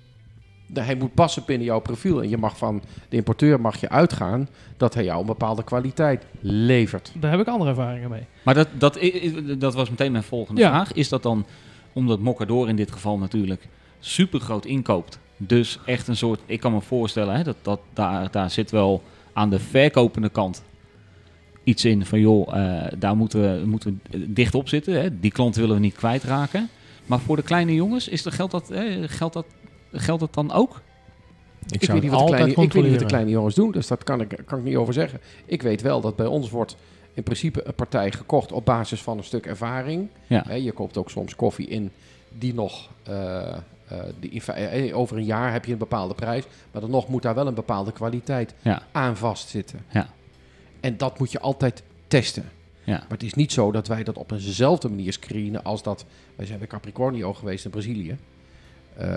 Hij 0.74 0.96
moet 0.96 1.14
passen 1.14 1.44
binnen 1.46 1.66
jouw 1.68 1.80
profiel. 1.80 2.22
En 2.22 2.30
je 2.30 2.38
mag 2.38 2.58
van 2.58 2.82
de 3.10 3.16
importeur 3.16 3.62
mag 3.62 3.80
je 3.80 3.90
uitgaan 3.90 4.50
dat 4.78 4.94
hij 4.94 5.04
jou 5.04 5.20
een 5.20 5.26
bepaalde 5.26 5.64
kwaliteit 5.64 6.26
levert. 6.40 7.12
Daar 7.20 7.32
heb 7.32 7.40
ik 7.40 7.48
andere 7.48 7.70
ervaringen 7.70 8.10
mee. 8.10 8.24
Maar 8.44 8.54
dat, 8.54 8.68
dat, 8.78 9.00
dat 9.58 9.74
was 9.74 9.90
meteen 9.90 10.12
mijn 10.12 10.24
volgende 10.24 10.62
Ja. 10.62 10.70
vraag. 10.70 10.94
Is 10.94 11.10
dat 11.10 11.24
dan, 11.24 11.46
omdat 11.94 12.20
Mocador 12.20 12.70
in 12.70 12.76
dit 12.76 12.92
geval 12.92 13.18
natuurlijk 13.18 13.68
super 14.00 14.40
groot 14.40 14.66
inkoopt, 14.66 15.20
dus 15.42 15.80
echt 15.86 16.08
een 16.08 16.16
soort, 16.18 16.40
ik 16.46 16.60
kan 16.60 16.74
me 16.74 16.82
voorstellen, 16.82 17.36
hè, 17.36 17.44
dat, 17.44 17.56
dat 17.62 17.80
daar, 17.94 18.32
daar 18.32 18.50
zit 18.50 18.72
wel 18.72 19.04
aan 19.34 19.50
de 19.50 19.60
verkopende 19.60 20.30
kant 20.30 20.64
iets 21.64 21.86
in 21.86 22.06
van 22.06 22.20
joh, 22.20 22.56
eh, 22.56 22.92
daar 22.98 23.16
moeten 23.16 23.42
we, 23.42 23.66
moeten 23.66 24.02
we 24.10 24.34
dicht 24.34 24.56
op 24.56 24.68
zitten. 24.68 25.02
Hè. 25.02 25.20
Die 25.20 25.32
klant 25.32 25.56
willen 25.56 25.76
we 25.76 25.82
niet 25.82 25.96
kwijtraken. 25.96 26.70
Maar 27.06 27.20
voor 27.20 27.36
de 27.36 27.42
kleine 27.42 27.74
jongens, 27.74 28.08
is 28.08 28.26
er, 28.26 28.32
geldt, 28.32 28.52
dat, 28.52 28.72
eh, 28.72 29.04
geldt, 29.06 29.34
dat, 29.34 29.46
geldt 29.92 30.22
dat 30.22 30.34
dan 30.34 30.52
ook? 30.52 30.82
Ik, 31.70 31.84
zou 31.84 31.94
weet 31.94 32.10
niet 32.10 32.20
wat 32.20 32.28
de 32.28 32.36
kleine, 32.36 32.62
ik 32.62 32.74
weet 32.74 32.84
niet 32.84 32.92
wat 32.92 33.00
de 33.00 33.06
kleine 33.06 33.32
jongens 33.32 33.56
doen, 33.56 33.72
dus 33.72 33.88
dat 33.88 34.04
kan 34.04 34.22
ik, 34.22 34.42
kan 34.46 34.58
ik 34.58 34.64
niet 34.64 34.76
over 34.76 34.94
zeggen. 34.94 35.20
Ik 35.46 35.62
weet 35.62 35.82
wel 35.82 36.02
dat 36.02 36.16
bij 36.16 36.26
ons 36.26 36.50
wordt 36.50 36.76
in 37.14 37.24
principe 37.24 37.68
een 37.68 37.74
partij 37.74 38.12
gekocht 38.12 38.52
op 38.52 38.66
basis 38.66 39.02
van 39.02 39.18
een 39.18 39.24
stuk 39.24 39.46
ervaring. 39.46 40.08
Ja. 40.28 40.44
Hè, 40.48 40.54
je 40.54 40.72
koopt 40.72 40.98
ook 40.98 41.10
soms 41.10 41.36
koffie 41.36 41.68
in 41.68 41.92
die 42.30 42.54
nog... 42.54 42.90
eh, 43.04 43.58
die 44.20 44.30
in 44.30 44.42
fe- 44.42 44.52
eh, 44.52 44.98
over 44.98 45.18
een 45.18 45.24
jaar 45.26 45.52
heb 45.52 45.66
je 45.66 45.72
een 45.72 45.78
bepaalde 45.78 46.14
prijs, 46.14 46.44
maar 46.72 46.82
dan 46.82 46.90
nog 46.90 47.08
moet 47.08 47.22
daar 47.22 47.36
wel 47.36 47.48
een 47.48 47.54
bepaalde 47.54 47.92
kwaliteit 47.92 48.54
Ja. 48.62 48.82
aan 48.92 49.18
vastzitten. 49.18 49.80
Ja. 49.90 50.10
En 50.80 50.98
dat 50.98 51.20
moet 51.20 51.32
je 51.32 51.40
altijd 51.40 51.84
testen. 52.08 52.44
Ja. 52.84 52.98
Maar 52.98 53.06
het 53.10 53.24
is 53.24 53.34
niet 53.34 53.52
zo 53.52 53.72
dat 53.72 53.88
wij 53.88 54.04
dat 54.04 54.18
op 54.18 54.32
eenzelfde 54.32 54.90
manier 54.90 55.14
screenen 55.14 55.64
als 55.64 55.84
dat... 55.84 56.06
Wij 56.36 56.46
zijn 56.46 56.60
bij 56.60 56.68
Capricornio 56.68 57.34
geweest 57.34 57.66
in 57.66 57.72
Brazilië. 57.72 58.18
Eh, 58.98 59.08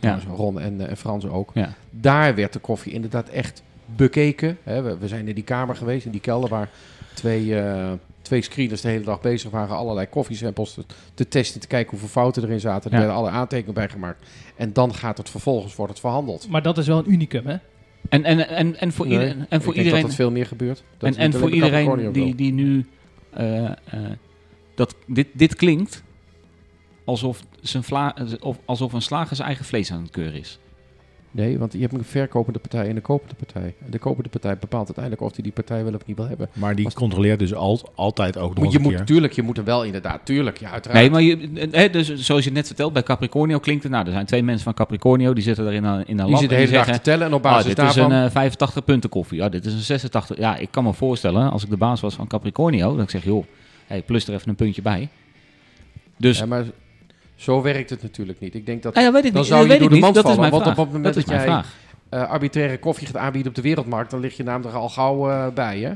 ja. 0.00 0.18
Ron 0.28 0.60
en, 0.60 0.80
eh, 0.80 0.88
en 0.90 0.96
Frans 0.96 1.26
ook. 1.26 1.50
Ja. 1.54 1.72
Daar 1.90 2.34
werd 2.34 2.52
de 2.52 2.58
koffie 2.58 2.92
inderdaad 2.92 3.28
echt 3.28 3.62
bekeken. 3.86 4.58
Hè, 4.62 4.82
we, 4.82 4.98
we 4.98 5.08
zijn 5.08 5.28
in 5.28 5.34
die 5.34 5.44
kamer 5.44 5.76
geweest, 5.76 6.04
in 6.06 6.12
die 6.12 6.20
kelder 6.20 6.48
waar 6.48 6.68
twee, 7.14 7.60
eh, 7.60 7.92
twee 8.22 8.42
screeners 8.42 8.80
de 8.80 8.88
hele 8.88 9.04
dag 9.04 9.20
bezig 9.20 9.50
waren 9.50 9.76
allerlei 9.76 10.06
koffiesamples 10.08 10.74
te, 10.74 10.84
te 11.14 11.28
testen, 11.28 11.60
te 11.60 11.66
kijken 11.66 11.90
hoeveel 11.90 12.08
fouten 12.08 12.42
erin 12.44 12.60
zaten. 12.60 12.90
Er 12.90 12.96
Ja. 12.98 13.02
werden 13.04 13.20
alle 13.22 13.30
aantekeningen 13.30 13.74
bij 13.74 13.88
gemaakt. 13.88 14.26
En 14.56 14.72
dan 14.72 14.94
gaat 14.94 15.18
het 15.18 15.30
vervolgens 15.30 15.74
wordt 15.74 15.92
het 15.92 16.00
verhandeld. 16.00 16.48
Maar 16.48 16.62
dat 16.62 16.78
is 16.78 16.86
wel 16.86 16.98
een 16.98 17.12
unicum, 17.12 17.46
hè? 17.46 17.56
En, 18.08 18.24
en, 18.24 18.48
en, 18.48 18.76
en 18.80 18.92
voor, 18.92 19.06
Nee, 19.06 19.18
ieder- 19.28 19.28
en 19.28 19.36
voor 19.48 19.58
ik 19.58 19.64
denk 19.64 19.76
iedereen... 19.76 20.00
dat 20.00 20.02
het 20.10 20.14
veel 20.14 20.30
meer 20.30 20.46
gebeurt. 20.46 20.82
Dat 20.98 21.14
en 21.14 21.16
en 21.16 21.32
voor 21.32 21.50
iedereen 21.50 22.12
die, 22.12 22.34
die 22.34 22.52
nu... 22.52 22.86
eh, 23.30 23.64
eh, 23.64 23.74
dat, 24.74 24.94
dit, 25.06 25.26
dit 25.32 25.54
klinkt 25.54 26.02
alsof, 27.04 27.42
zijn 27.60 27.82
vla, 27.82 28.16
of, 28.40 28.58
alsof 28.64 28.92
een 28.92 29.02
slager 29.02 29.36
zijn 29.36 29.48
eigen 29.48 29.64
vlees 29.66 29.92
aan 29.92 30.02
het 30.02 30.10
keuren 30.10 30.40
is. 30.40 30.58
Nee, 31.34 31.58
want 31.58 31.72
je 31.72 31.78
hebt 31.78 31.92
een 31.94 32.04
verkopende 32.04 32.58
partij 32.58 32.88
en 32.88 32.96
een 32.96 33.02
kopende 33.02 33.34
partij. 33.34 33.74
En 33.84 33.90
de 33.90 33.98
kopende 33.98 34.28
partij 34.28 34.58
bepaalt 34.58 34.84
uiteindelijk 34.84 35.24
of 35.24 35.34
hij 35.34 35.42
die 35.42 35.52
partij 35.52 35.84
wel 35.84 35.94
of 35.94 36.06
niet 36.06 36.16
wil 36.16 36.26
hebben. 36.28 36.48
Maar 36.52 36.74
die 36.74 36.84
Was- 36.84 36.94
controleert 36.94 37.38
dus 37.38 37.54
al, 37.54 37.90
altijd 37.94 38.38
ook 38.38 38.54
nog 38.58 38.72
je 38.72 38.76
een 38.76 38.82
moet, 38.82 38.94
keer. 38.94 39.04
tuurlijk, 39.04 39.32
je 39.32 39.42
moet 39.42 39.56
hem 39.56 39.64
wel 39.64 39.84
inderdaad, 39.84 40.20
tuurlijk, 40.24 40.58
ja, 40.58 40.70
uiteraard. 40.70 41.00
Nee, 41.00 41.10
maar 41.10 41.22
je, 41.22 41.68
eh, 41.70 41.92
dus 41.92 42.14
zoals 42.14 42.44
je 42.44 42.52
net 42.52 42.66
vertelt, 42.66 42.92
bij 42.92 43.02
Capricornio 43.02 43.58
klinkt 43.58 43.82
het... 43.82 43.92
Nou, 43.92 44.06
er 44.06 44.12
zijn 44.12 44.26
twee 44.26 44.42
mensen 44.42 44.64
van 44.64 44.74
Capricornio, 44.74 45.32
die 45.32 45.42
zitten 45.42 45.66
er 45.66 45.72
in 45.72 45.84
een, 45.84 46.06
in 46.06 46.18
een 46.18 46.24
die 46.24 46.26
lab 46.30 46.40
zit 46.40 46.48
de 46.48 46.54
en 46.54 46.60
hele 46.60 46.72
die 46.76 46.84
dag 46.86 46.96
te 46.96 47.02
tellen 47.02 47.26
en 47.26 47.32
op 47.34 47.44
Ah, 47.46 47.52
basis 47.52 47.66
dit 47.66 47.76
daarvan... 47.76 48.12
is 48.12 48.18
een 48.18 48.24
eh, 48.24 48.30
85 48.30 48.84
punten 48.84 49.10
koffie. 49.10 49.38
Ja, 49.38 49.48
dit 49.48 49.64
is 49.64 49.72
een 49.72 49.80
86. 49.80 50.36
Ja, 50.38 50.56
ik 50.56 50.68
kan 50.70 50.84
me 50.84 50.92
voorstellen, 50.92 51.50
als 51.50 51.62
ik 51.64 51.70
de 51.70 51.76
baas 51.76 52.00
was 52.00 52.14
van 52.14 52.26
Capricornio, 52.26 52.94
dat 52.94 53.02
ik 53.04 53.10
zeg, 53.10 53.24
joh, 53.24 53.44
hey, 53.86 54.02
plus 54.02 54.26
er 54.28 54.34
even 54.34 54.48
een 54.48 54.54
puntje 54.54 54.82
bij. 54.82 55.08
Dus, 56.16 56.38
ja, 56.38 56.46
maar 56.46 56.64
zo 57.42 57.62
werkt 57.62 57.90
het 57.90 58.02
natuurlijk 58.02 58.40
niet. 58.40 58.54
Ik 58.54 58.66
denk 58.66 58.82
dat 58.82 58.94
ah, 58.94 59.02
ja, 59.02 59.12
weet 59.12 59.24
ik 59.24 59.32
dan 59.32 59.40
niet. 59.40 59.50
zou 59.50 59.66
dat 59.66 59.72
je 59.76 59.80
door 59.82 59.90
de 59.90 59.98
mand 59.98 60.14
Dat 60.14 60.24
is 60.24 60.30
vallen, 60.30 60.50
mijn 60.50 60.52
want 60.52 60.62
vraag. 60.62 60.78
op 60.78 60.84
het 60.84 60.94
moment 60.94 61.14
dat 61.14 61.22
is 61.24 61.28
dat 61.30 61.34
jij- 61.38 61.44
vraag. 61.44 61.74
eh, 62.08 62.30
arbitraire 62.30 62.78
koffie 62.78 63.06
gaat 63.06 63.16
aanbieden 63.16 63.48
op 63.50 63.54
de 63.56 63.62
wereldmarkt, 63.62 64.10
dan 64.10 64.20
lig 64.20 64.36
je 64.36 64.42
namelijk 64.42 64.76
al 64.76 64.88
gauw 64.88 65.30
eh, 65.30 65.46
bij, 65.54 65.78
hè? 65.80 65.92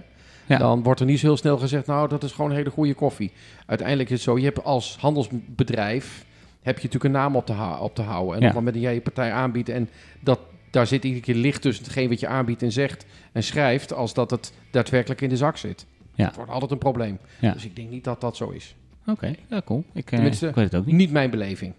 Ja. 0.46 0.58
Dan 0.58 0.82
wordt 0.82 1.00
er 1.00 1.06
niet 1.06 1.18
zo 1.18 1.26
heel 1.26 1.36
snel 1.36 1.58
gezegd, 1.58 1.86
nou, 1.86 2.08
dat 2.08 2.22
is 2.24 2.32
gewoon 2.32 2.52
hele 2.52 2.70
goede 2.70 2.94
koffie. 2.94 3.32
Uiteindelijk 3.66 4.08
is 4.10 4.14
het 4.14 4.24
zo, 4.24 4.38
je 4.38 4.44
hebt 4.44 4.64
als 4.64 4.96
handelsbedrijf, 5.00 6.24
heb 6.62 6.78
je 6.78 6.84
natuurlijk 6.86 7.04
een 7.04 7.20
naam 7.20 7.36
op 7.36 7.46
te, 7.46 7.52
hou- 7.52 7.80
op 7.82 7.94
te 7.94 8.02
houden. 8.02 8.34
En 8.34 8.40
Ja. 8.40 8.46
op 8.48 8.54
het 8.54 8.54
moment 8.54 8.74
dat 8.74 8.82
jij 8.84 8.94
je 8.94 9.00
partij 9.00 9.32
aanbiedt 9.32 9.68
en 9.68 9.88
dat, 10.20 10.38
daar 10.70 10.86
zit 10.86 11.04
iedere 11.04 11.22
keer 11.22 11.34
licht 11.34 11.62
tussen 11.62 11.84
hetgeen 11.84 12.08
wat 12.08 12.20
je 12.20 12.26
aanbiedt 12.26 12.62
en 12.62 12.72
zegt 12.72 13.06
en 13.32 13.42
schrijft, 13.42 13.92
als 13.92 14.14
dat 14.14 14.30
het 14.30 14.52
daadwerkelijk 14.70 15.20
in 15.20 15.28
de 15.28 15.36
zak 15.36 15.56
zit. 15.56 15.86
Ja. 16.14 16.24
Het 16.26 16.36
wordt 16.36 16.50
altijd 16.50 16.70
een 16.70 16.78
probleem. 16.78 17.18
Dus 17.40 17.64
ik 17.64 17.76
denk 17.76 17.90
niet 17.90 18.04
dat 18.04 18.20
dat 18.20 18.36
zo 18.36 18.48
is. 18.50 18.74
Oké, 19.06 19.34
ja, 19.50 19.62
cool. 19.64 19.84
Ik, 19.92 20.12
eh, 20.12 20.24
ik 20.24 20.32
weet 20.40 20.56
het 20.56 20.74
ook 20.74 20.86
niet. 20.86 20.94
Niet 20.94 21.10
mijn 21.10 21.30
beleving. 21.30 21.72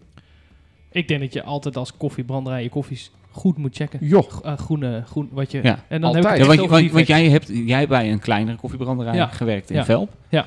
Ik 0.92 1.08
denk 1.08 1.20
dat 1.22 1.34
je 1.34 1.44
altijd 1.44 1.78
als 1.78 1.98
koffiebranderij 1.98 2.64
je 2.64 2.70
koffies 2.70 3.12
goed 3.32 3.58
moet 3.58 3.76
checken. 3.76 4.00
Joh, 4.02 4.32
G- 4.32 4.42
eh, 4.42 4.58
groene, 4.58 5.04
groen, 5.06 5.30
wat 5.32 5.52
je... 5.52 5.60
Ja. 5.64 5.84
En 5.88 6.02
dan 6.02 6.04
Altijd. 6.16 6.24
heb 6.24 6.34
ik 6.34 6.40
Ja, 6.60 6.68
want, 6.68 6.92
want, 6.92 7.08
jij 7.08 7.30
hebt 7.30 7.48
jij 7.48 7.78
hebt 7.78 7.90
bij 7.90 8.12
een 8.12 8.20
kleinere 8.20 8.58
koffiebranderij 8.58 9.16
Ja. 9.16 9.28
gewerkt 9.28 9.70
in 9.70 9.76
Ja. 9.76 9.86
Velp. 9.86 10.12
Ja. 10.30 10.46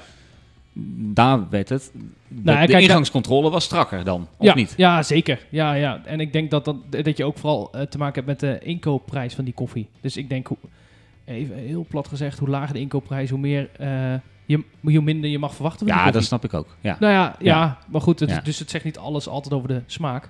Daar 1.13 1.49
werd 1.51 1.69
het. 1.69 1.91
De, 2.29 2.53
ja, 2.53 2.61
de 2.67 2.73
kijk, 2.73 2.83
ingangscontrole 2.83 3.51
was 3.51 3.65
strakker 3.65 4.05
dan, 4.05 4.29
of 4.37 4.47
ja, 4.47 4.55
niet? 4.55 4.75
Ja, 4.77 5.03
zeker. 5.03 5.47
Ja, 5.49 5.73
ja. 5.73 6.01
En 6.05 6.21
ik 6.21 6.33
denk 6.33 6.51
dat, 6.51 6.65
dat, 6.65 6.77
dat 6.91 7.17
je 7.17 7.25
ook 7.25 7.39
vooral 7.39 7.73
eh, 7.73 7.83
te 7.83 7.99
maken 7.99 8.15
hebt 8.25 8.27
met 8.27 8.41
de 8.41 8.67
inkoopprijs 8.67 9.35
van 9.35 9.45
die 9.45 9.55
koffie. 9.55 9.89
Dus 10.01 10.17
ik 10.17 10.29
denk, 10.29 10.47
hoe, 10.47 10.57
even 11.25 11.57
heel 11.57 11.87
plat 11.89 12.09
gezegd, 12.09 12.39
hoe 12.39 12.49
lager 12.49 12.75
de 12.75 12.81
inkoopprijs, 12.81 13.31
hoe 13.31 13.39
meer 13.39 13.69
eh, 13.79 14.15
je, 14.51 14.65
hoe 14.81 15.01
minder 15.01 15.31
je 15.31 15.39
mag 15.39 15.55
verwachten 15.55 15.87
van 15.89 15.97
Ja, 15.97 16.11
dat 16.11 16.25
snap 16.25 16.45
ik 16.45 16.55
ook. 16.55 16.77
Ja. 16.81 16.97
Nou 17.01 17.13
ja, 17.13 17.37
ja. 17.39 17.57
Ja. 17.61 17.79
maar 17.89 18.01
goed, 18.01 18.21
het, 18.21 18.45
dus 18.45 18.59
het 18.59 18.71
zegt 18.71 18.85
niet 18.85 18.99
alles 18.99 19.29
altijd 19.29 19.55
over 19.55 19.69
de 19.69 19.83
smaak. 19.87 20.29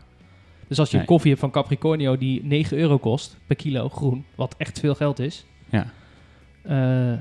Dus 0.69 0.79
als 0.79 0.89
je 0.91 0.95
Nee. 0.97 1.03
een 1.05 1.11
koffie 1.12 1.29
hebt 1.31 1.41
van 1.43 1.50
Capricornio 1.50 2.19
die 2.19 2.45
9 2.45 2.77
euro 2.77 2.99
kost 2.99 3.37
per 3.47 3.57
kilo 3.57 3.89
groen, 3.89 4.25
wat 4.35 4.55
echt 4.59 4.79
veel 4.79 4.95
geld 4.95 5.19
is, 5.19 5.45
Ja. 5.71 5.87
eh, 6.62 7.12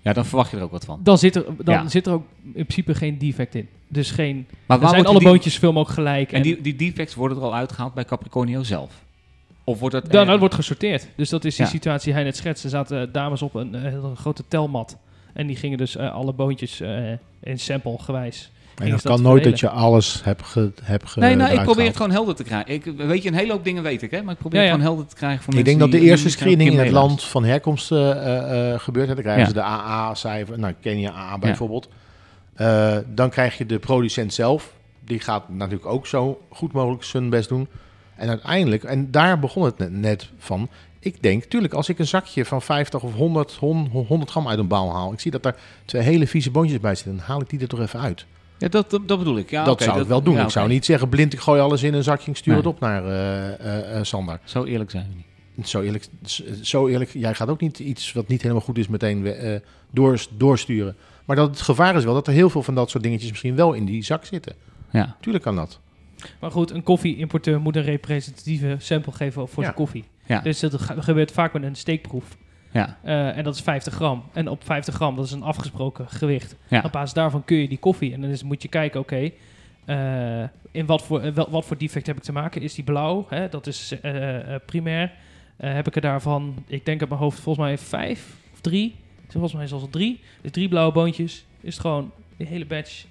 ja, 0.00 0.12
dan 0.12 0.24
verwacht 0.26 0.50
je 0.50 0.56
er 0.56 0.62
ook 0.62 0.70
wat 0.70 0.84
van. 0.84 1.00
dan, 1.02 1.18
zit 1.18 1.36
er, 1.36 1.44
dan 1.64 1.74
Ja. 1.74 1.88
zit 1.88 2.06
er 2.06 2.12
ook 2.12 2.26
in 2.42 2.52
principe 2.52 2.94
geen 2.94 3.18
defect 3.18 3.54
in. 3.54 3.68
Dus 3.88 4.10
geen, 4.10 4.46
Maar 4.66 4.78
waar 4.78 4.88
zijn 4.90 5.06
alle 5.06 5.22
boontjes 5.22 5.52
zoveel 5.54 5.72
mogelijk 5.72 5.98
gelijk. 5.98 6.32
En 6.32 6.42
die, 6.42 6.60
die 6.60 6.76
defects 6.76 7.14
worden 7.14 7.36
er 7.36 7.42
al 7.42 7.54
uitgehaald 7.54 7.94
bij 7.94 8.04
Capricornio 8.04 8.62
zelf? 8.62 9.04
Of 9.64 9.78
wordt 9.80 9.94
dat... 9.94 10.10
Dan, 10.12 10.26
dat 10.26 10.38
wordt 10.38 10.54
gesorteerd. 10.54 11.08
Dus 11.16 11.28
dat 11.28 11.44
is 11.44 11.56
die 11.56 11.64
Ja. 11.64 11.70
situatie 11.70 12.04
die 12.04 12.14
hij 12.14 12.22
net 12.24 12.36
schetste. 12.36 12.66
Er 12.66 12.70
zaten 12.72 13.12
dames 13.12 13.42
op 13.42 13.54
een, 13.54 13.74
eh, 13.74 13.82
hele 13.82 14.14
grote 14.14 14.44
telmat. 14.48 14.96
En 15.38 15.46
die 15.46 15.56
gingen 15.56 15.78
dus 15.78 15.96
eh, 15.96 16.12
alle 16.12 16.32
boontjes 16.32 16.80
eh, 16.80 17.10
in 17.40 17.58
sample 17.58 17.98
gewijs. 17.98 18.50
En 18.74 18.90
dat 18.90 19.02
dat 19.02 19.12
kan 19.12 19.22
nooit 19.22 19.44
dat 19.44 19.60
je 19.60 19.68
alles 19.68 20.20
hebt 20.24 20.42
ge, 20.42 20.72
hebt 20.82 21.10
ge 21.10 21.20
Nee, 21.20 21.34
nou, 21.34 21.52
ik 21.52 21.62
probeer 21.62 21.86
het 21.86 21.96
gewoon 21.96 22.10
helder 22.10 22.34
te 22.34 22.44
krijgen. 22.44 22.72
Ik, 22.72 22.84
weet 22.84 23.22
je, 23.22 23.28
een 23.28 23.34
hele 23.34 23.52
hoop 23.52 23.64
dingen 23.64 23.82
weet 23.82 24.02
ik, 24.02 24.10
hè? 24.10 24.22
Maar 24.22 24.32
ik 24.32 24.38
probeer 24.38 24.60
Ja, 24.60 24.66
het 24.66 24.74
gewoon 24.74 24.86
helder 24.86 25.10
te 25.10 25.16
krijgen 25.16 25.44
voor 25.44 25.54
Ik 25.54 25.64
denk 25.64 25.78
dat 25.78 25.90
de 25.90 26.00
eerste 26.00 26.30
screening 26.30 26.70
in 26.70 26.78
het 26.78 26.90
land 26.90 27.24
van 27.24 27.44
herkomst 27.44 27.92
eh, 27.92 28.10
eh, 28.10 28.72
eh, 28.72 28.80
gebeurt. 28.80 29.08
Hè. 29.08 29.14
Dan 29.14 29.22
krijgen 29.22 29.42
Ja. 29.42 29.48
ze 29.48 29.54
de 29.54 29.62
AA-cijfer, 29.62 30.58
nou 30.58 30.74
Kenia 30.80 31.12
AA 31.12 31.38
bijvoorbeeld. 31.38 31.88
Eh, 32.54 32.96
dan 33.14 33.30
krijg 33.30 33.58
je 33.58 33.66
de 33.66 33.78
producent 33.78 34.34
zelf. 34.34 34.72
Die 35.04 35.20
gaat 35.20 35.48
natuurlijk 35.48 35.86
ook 35.86 36.06
zo 36.06 36.40
goed 36.48 36.72
mogelijk 36.72 37.04
zijn 37.04 37.30
best 37.30 37.48
doen. 37.48 37.68
En 38.16 38.28
uiteindelijk, 38.28 38.84
en 38.84 39.10
daar 39.10 39.38
begon 39.38 39.64
het 39.64 39.78
net, 39.78 39.92
net 39.92 40.30
van. 40.38 40.68
Ik 41.14 41.22
denk, 41.22 41.44
tuurlijk, 41.44 41.72
als 41.74 41.88
ik 41.88 41.98
een 41.98 42.06
zakje 42.06 42.44
van 42.44 42.62
50 42.62 43.02
of 43.02 43.14
100, 43.14 43.52
100 43.52 44.30
gram 44.30 44.48
uit 44.48 44.58
een 44.58 44.66
bouw 44.68 44.88
haal. 44.90 45.12
Ik 45.12 45.20
zie 45.20 45.30
dat 45.30 45.42
daar 45.42 45.56
twee 45.84 46.02
hele 46.02 46.26
vieze 46.26 46.50
boontjes 46.50 46.80
bij 46.80 46.94
zitten. 46.94 47.16
Dan 47.16 47.24
haal 47.24 47.40
ik 47.40 47.50
die 47.50 47.60
er 47.60 47.68
toch 47.68 47.80
even 47.80 48.00
uit. 48.00 48.26
Ja, 48.58 48.68
dat, 48.68 48.90
dat, 48.90 49.08
dat 49.08 49.18
bedoel 49.18 49.36
ik. 49.38 49.50
Ja, 49.50 49.64
dat 49.64 49.82
zou 49.82 50.00
ik 50.00 50.06
wel 50.06 50.22
doen. 50.22 50.34
ja, 50.34 50.42
ik 50.44 50.50
zou 50.50 50.68
niet 50.68 50.84
zeggen 50.84 51.08
blind, 51.08 51.32
ik 51.32 51.38
gooi 51.38 51.60
alles 51.60 51.82
in 51.82 51.94
een 51.94 52.02
zakje 52.02 52.24
en 52.24 52.30
ik 52.30 52.36
stuur 52.36 52.52
Nee. 52.52 52.62
het 52.62 52.70
op 52.72 52.80
naar 52.80 53.04
eh 53.04 53.48
eh, 53.48 53.96
eh, 53.98 54.04
Sander. 54.04 54.40
Zo 54.44 54.64
eerlijk 54.64 54.90
zijn 54.90 55.06
we 55.08 55.14
niet. 55.54 55.68
Zo 55.68 55.80
eerlijk, 55.80 56.06
zo 56.62 56.88
eerlijk, 56.88 57.10
jij 57.12 57.34
gaat 57.34 57.48
ook 57.48 57.60
niet 57.60 57.78
iets 57.78 58.12
wat 58.12 58.28
niet 58.28 58.42
helemaal 58.42 58.62
goed 58.62 58.78
is 58.78 58.88
meteen 58.88 59.26
eh, 59.26 59.60
door, 59.90 60.26
doorsturen. 60.36 60.96
Maar 61.24 61.36
dat 61.36 61.48
het 61.50 61.60
gevaar 61.60 61.96
is 61.96 62.04
wel 62.04 62.14
dat 62.14 62.26
er 62.26 62.32
heel 62.32 62.50
veel 62.50 62.62
van 62.62 62.74
dat 62.74 62.90
soort 62.90 63.02
dingetjes 63.02 63.30
misschien 63.30 63.54
wel 63.54 63.72
in 63.72 63.84
die 63.84 64.04
zak 64.04 64.24
zitten. 64.24 64.54
Ja. 64.90 65.16
Tuurlijk 65.20 65.44
kan 65.44 65.56
dat. 65.56 65.80
Maar 66.40 66.50
goed, 66.50 66.70
een 66.70 66.82
koffieimporteur 66.82 67.60
moet 67.60 67.76
een 67.76 67.82
representatieve 67.82 68.76
sample 68.78 69.12
geven 69.12 69.48
voor 69.48 69.62
Ja. 69.62 69.62
zijn 69.62 69.74
koffie. 69.74 70.04
Ja. 70.28 70.40
Dus 70.40 70.60
dat 70.60 70.80
ge- 70.80 71.02
gebeurt 71.02 71.32
vaak 71.32 71.52
met 71.52 71.62
een 71.62 71.74
steekproef. 71.76 72.36
Ja. 72.72 72.98
Eh, 73.02 73.36
en 73.36 73.44
dat 73.44 73.54
is 73.54 73.60
50 73.60 73.94
gram. 73.94 74.24
En 74.32 74.48
op 74.48 74.64
50 74.64 74.94
gram, 74.94 75.16
dat 75.16 75.24
is 75.24 75.32
een 75.32 75.42
afgesproken 75.42 76.08
gewicht. 76.08 76.56
Ja. 76.68 76.80
Op 76.84 76.92
basis 76.92 77.12
daarvan 77.14 77.44
kun 77.44 77.56
je 77.56 77.68
die 77.68 77.78
koffie. 77.78 78.12
En 78.12 78.20
dan 78.20 78.30
is, 78.30 78.42
moet 78.42 78.62
je 78.62 78.68
kijken, 78.68 79.00
oké, 79.00 79.30
eh, 79.84 80.42
in 80.70 80.86
wat 80.86 81.02
voor, 81.02 81.20
eh, 81.20 81.44
wat 81.48 81.64
voor 81.64 81.78
defect 81.78 82.06
heb 82.06 82.16
ik 82.16 82.22
te 82.22 82.32
maken? 82.32 82.62
Is 82.62 82.74
die 82.74 82.84
blauw? 82.84 83.26
Hè? 83.28 83.48
Dat 83.48 83.66
is 83.66 83.94
primair. 84.66 85.12
Heb 85.56 85.86
ik 85.86 85.94
er 85.94 86.00
daarvan, 86.00 86.54
ik 86.66 86.84
denk 86.86 87.02
op 87.02 87.08
mijn 87.08 87.20
hoofd, 87.20 87.40
volgens 87.40 87.66
mij 87.66 87.78
vijf 87.78 88.34
of 88.52 88.60
drie. 88.60 88.94
Volgens 89.28 89.52
mij 89.52 89.66
zelfs 89.66 89.82
al 89.84 89.90
drie. 89.90 90.20
Dus 90.42 90.50
drie 90.50 90.68
blauwe 90.68 90.92
boontjes. 90.92 91.44
Is 91.60 91.72
het 91.72 91.80
gewoon, 91.80 92.10
die 92.36 92.46
hele 92.46 92.66
batch 92.66 93.04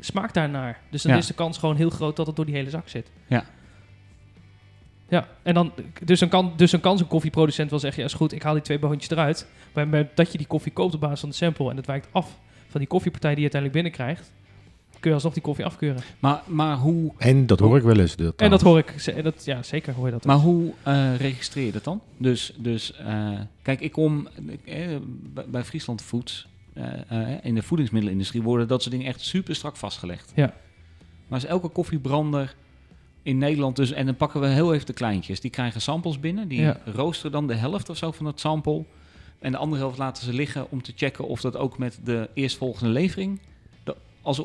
smaakt 0.00 0.34
daarnaar. 0.34 0.78
Dus 0.90 1.02
dan 1.02 1.12
Ja. 1.12 1.18
is 1.18 1.26
de 1.26 1.34
kans 1.34 1.58
gewoon 1.58 1.76
heel 1.76 1.90
groot 1.90 2.16
dat 2.16 2.26
het 2.26 2.36
door 2.36 2.44
die 2.46 2.54
hele 2.54 2.70
zak 2.70 2.88
zit. 2.88 3.10
Ja. 3.26 3.44
Ja, 5.08 5.28
en 5.42 5.54
dan, 5.54 5.72
dus 6.04 6.20
dan 6.20 6.28
kan, 6.28 6.52
dus 6.56 6.70
dan 6.70 6.80
kan 6.80 6.98
zo'n 6.98 7.06
koffieproducent 7.06 7.70
wel 7.70 7.78
zeggen, 7.78 8.02
ja 8.02 8.08
is 8.08 8.14
goed, 8.14 8.32
ik 8.32 8.42
haal 8.42 8.52
die 8.52 8.62
twee 8.62 8.78
boontjes 8.78 9.10
eruit. 9.10 9.46
Maar 9.72 9.88
met 9.88 10.16
dat 10.16 10.32
je 10.32 10.38
die 10.38 10.46
koffie 10.46 10.72
koopt 10.72 10.94
op 10.94 11.00
basis 11.00 11.20
van 11.20 11.28
de 11.28 11.34
sample 11.34 11.70
en 11.70 11.76
het 11.76 11.86
wijkt 11.86 12.08
af 12.12 12.38
van 12.68 12.80
die 12.80 12.88
koffiepartij 12.88 13.34
die 13.34 13.44
je 13.44 13.50
uiteindelijk 13.50 13.82
binnenkrijgt, 13.82 14.32
kun 15.00 15.10
je 15.10 15.14
alsnog 15.14 15.32
die 15.32 15.42
koffie 15.42 15.64
afkeuren. 15.64 16.02
Maar, 16.18 16.42
maar 16.46 16.76
hoe, 16.76 17.12
En 17.18 17.46
dat 17.46 17.58
hoor 17.58 17.76
ik 17.76 17.82
wel 17.82 17.98
eens. 17.98 18.16
Dat 18.16 18.34
En 18.36 18.50
dat 18.50 18.62
hoor 18.62 18.78
ik, 18.78 18.90
en 18.90 19.22
dat, 19.22 19.44
ja 19.44 19.62
zeker 19.62 19.94
hoor 19.94 20.06
je 20.06 20.12
dat. 20.12 20.24
maar 20.24 20.36
ook. 20.36 20.42
hoe 20.42 20.72
eh, 20.82 21.16
registreer 21.16 21.66
je 21.66 21.72
dat 21.72 21.84
dan? 21.84 22.00
Dus, 22.16 22.54
dus 22.56 22.92
eh, 22.92 23.40
kijk, 23.62 23.80
ik 23.80 23.92
kom 23.92 24.28
eh, 24.64 24.96
bij, 25.46 25.64
Friesland 25.64 26.02
Foods, 26.02 26.48
eh, 26.76 27.32
eh, 27.32 27.38
in 27.42 27.54
de 27.54 27.62
voedingsmiddelenindustrie 27.62 28.42
worden 28.42 28.68
dat 28.68 28.82
soort 28.82 28.94
dingen 28.94 29.06
echt 29.10 29.20
super 29.20 29.54
strak 29.54 29.76
vastgelegd. 29.76 30.32
Ja. 30.34 30.54
Maar 31.26 31.40
als 31.40 31.44
elke 31.44 31.68
koffiebrander 31.68 32.54
in 33.26 33.38
Nederland 33.38 33.76
dus, 33.76 33.92
en 33.92 34.06
dan 34.06 34.16
pakken 34.16 34.40
we 34.40 34.46
heel 34.46 34.74
even 34.74 34.86
de 34.86 34.92
kleintjes, 34.92 35.40
die 35.40 35.50
krijgen 35.50 35.80
samples 35.80 36.20
binnen, 36.20 36.48
die 36.48 36.60
Ja. 36.60 36.80
roosteren 36.94 37.32
dan 37.32 37.46
de 37.46 37.54
helft 37.54 37.88
of 37.88 37.96
zo 37.96 38.10
van 38.12 38.24
dat 38.24 38.40
sample. 38.40 38.82
En 39.38 39.52
de 39.52 39.58
andere 39.58 39.80
helft 39.82 39.98
laten 39.98 40.24
ze 40.24 40.32
liggen 40.32 40.66
om 40.70 40.82
te 40.82 40.92
checken 40.96 41.26
of 41.28 41.40
dat 41.40 41.56
ook 41.56 41.78
met 41.78 41.98
de 42.04 42.28
eerstvolgende 42.34 42.92
levering. 42.92 43.40
dat- 43.84 43.96
Als, 44.22 44.42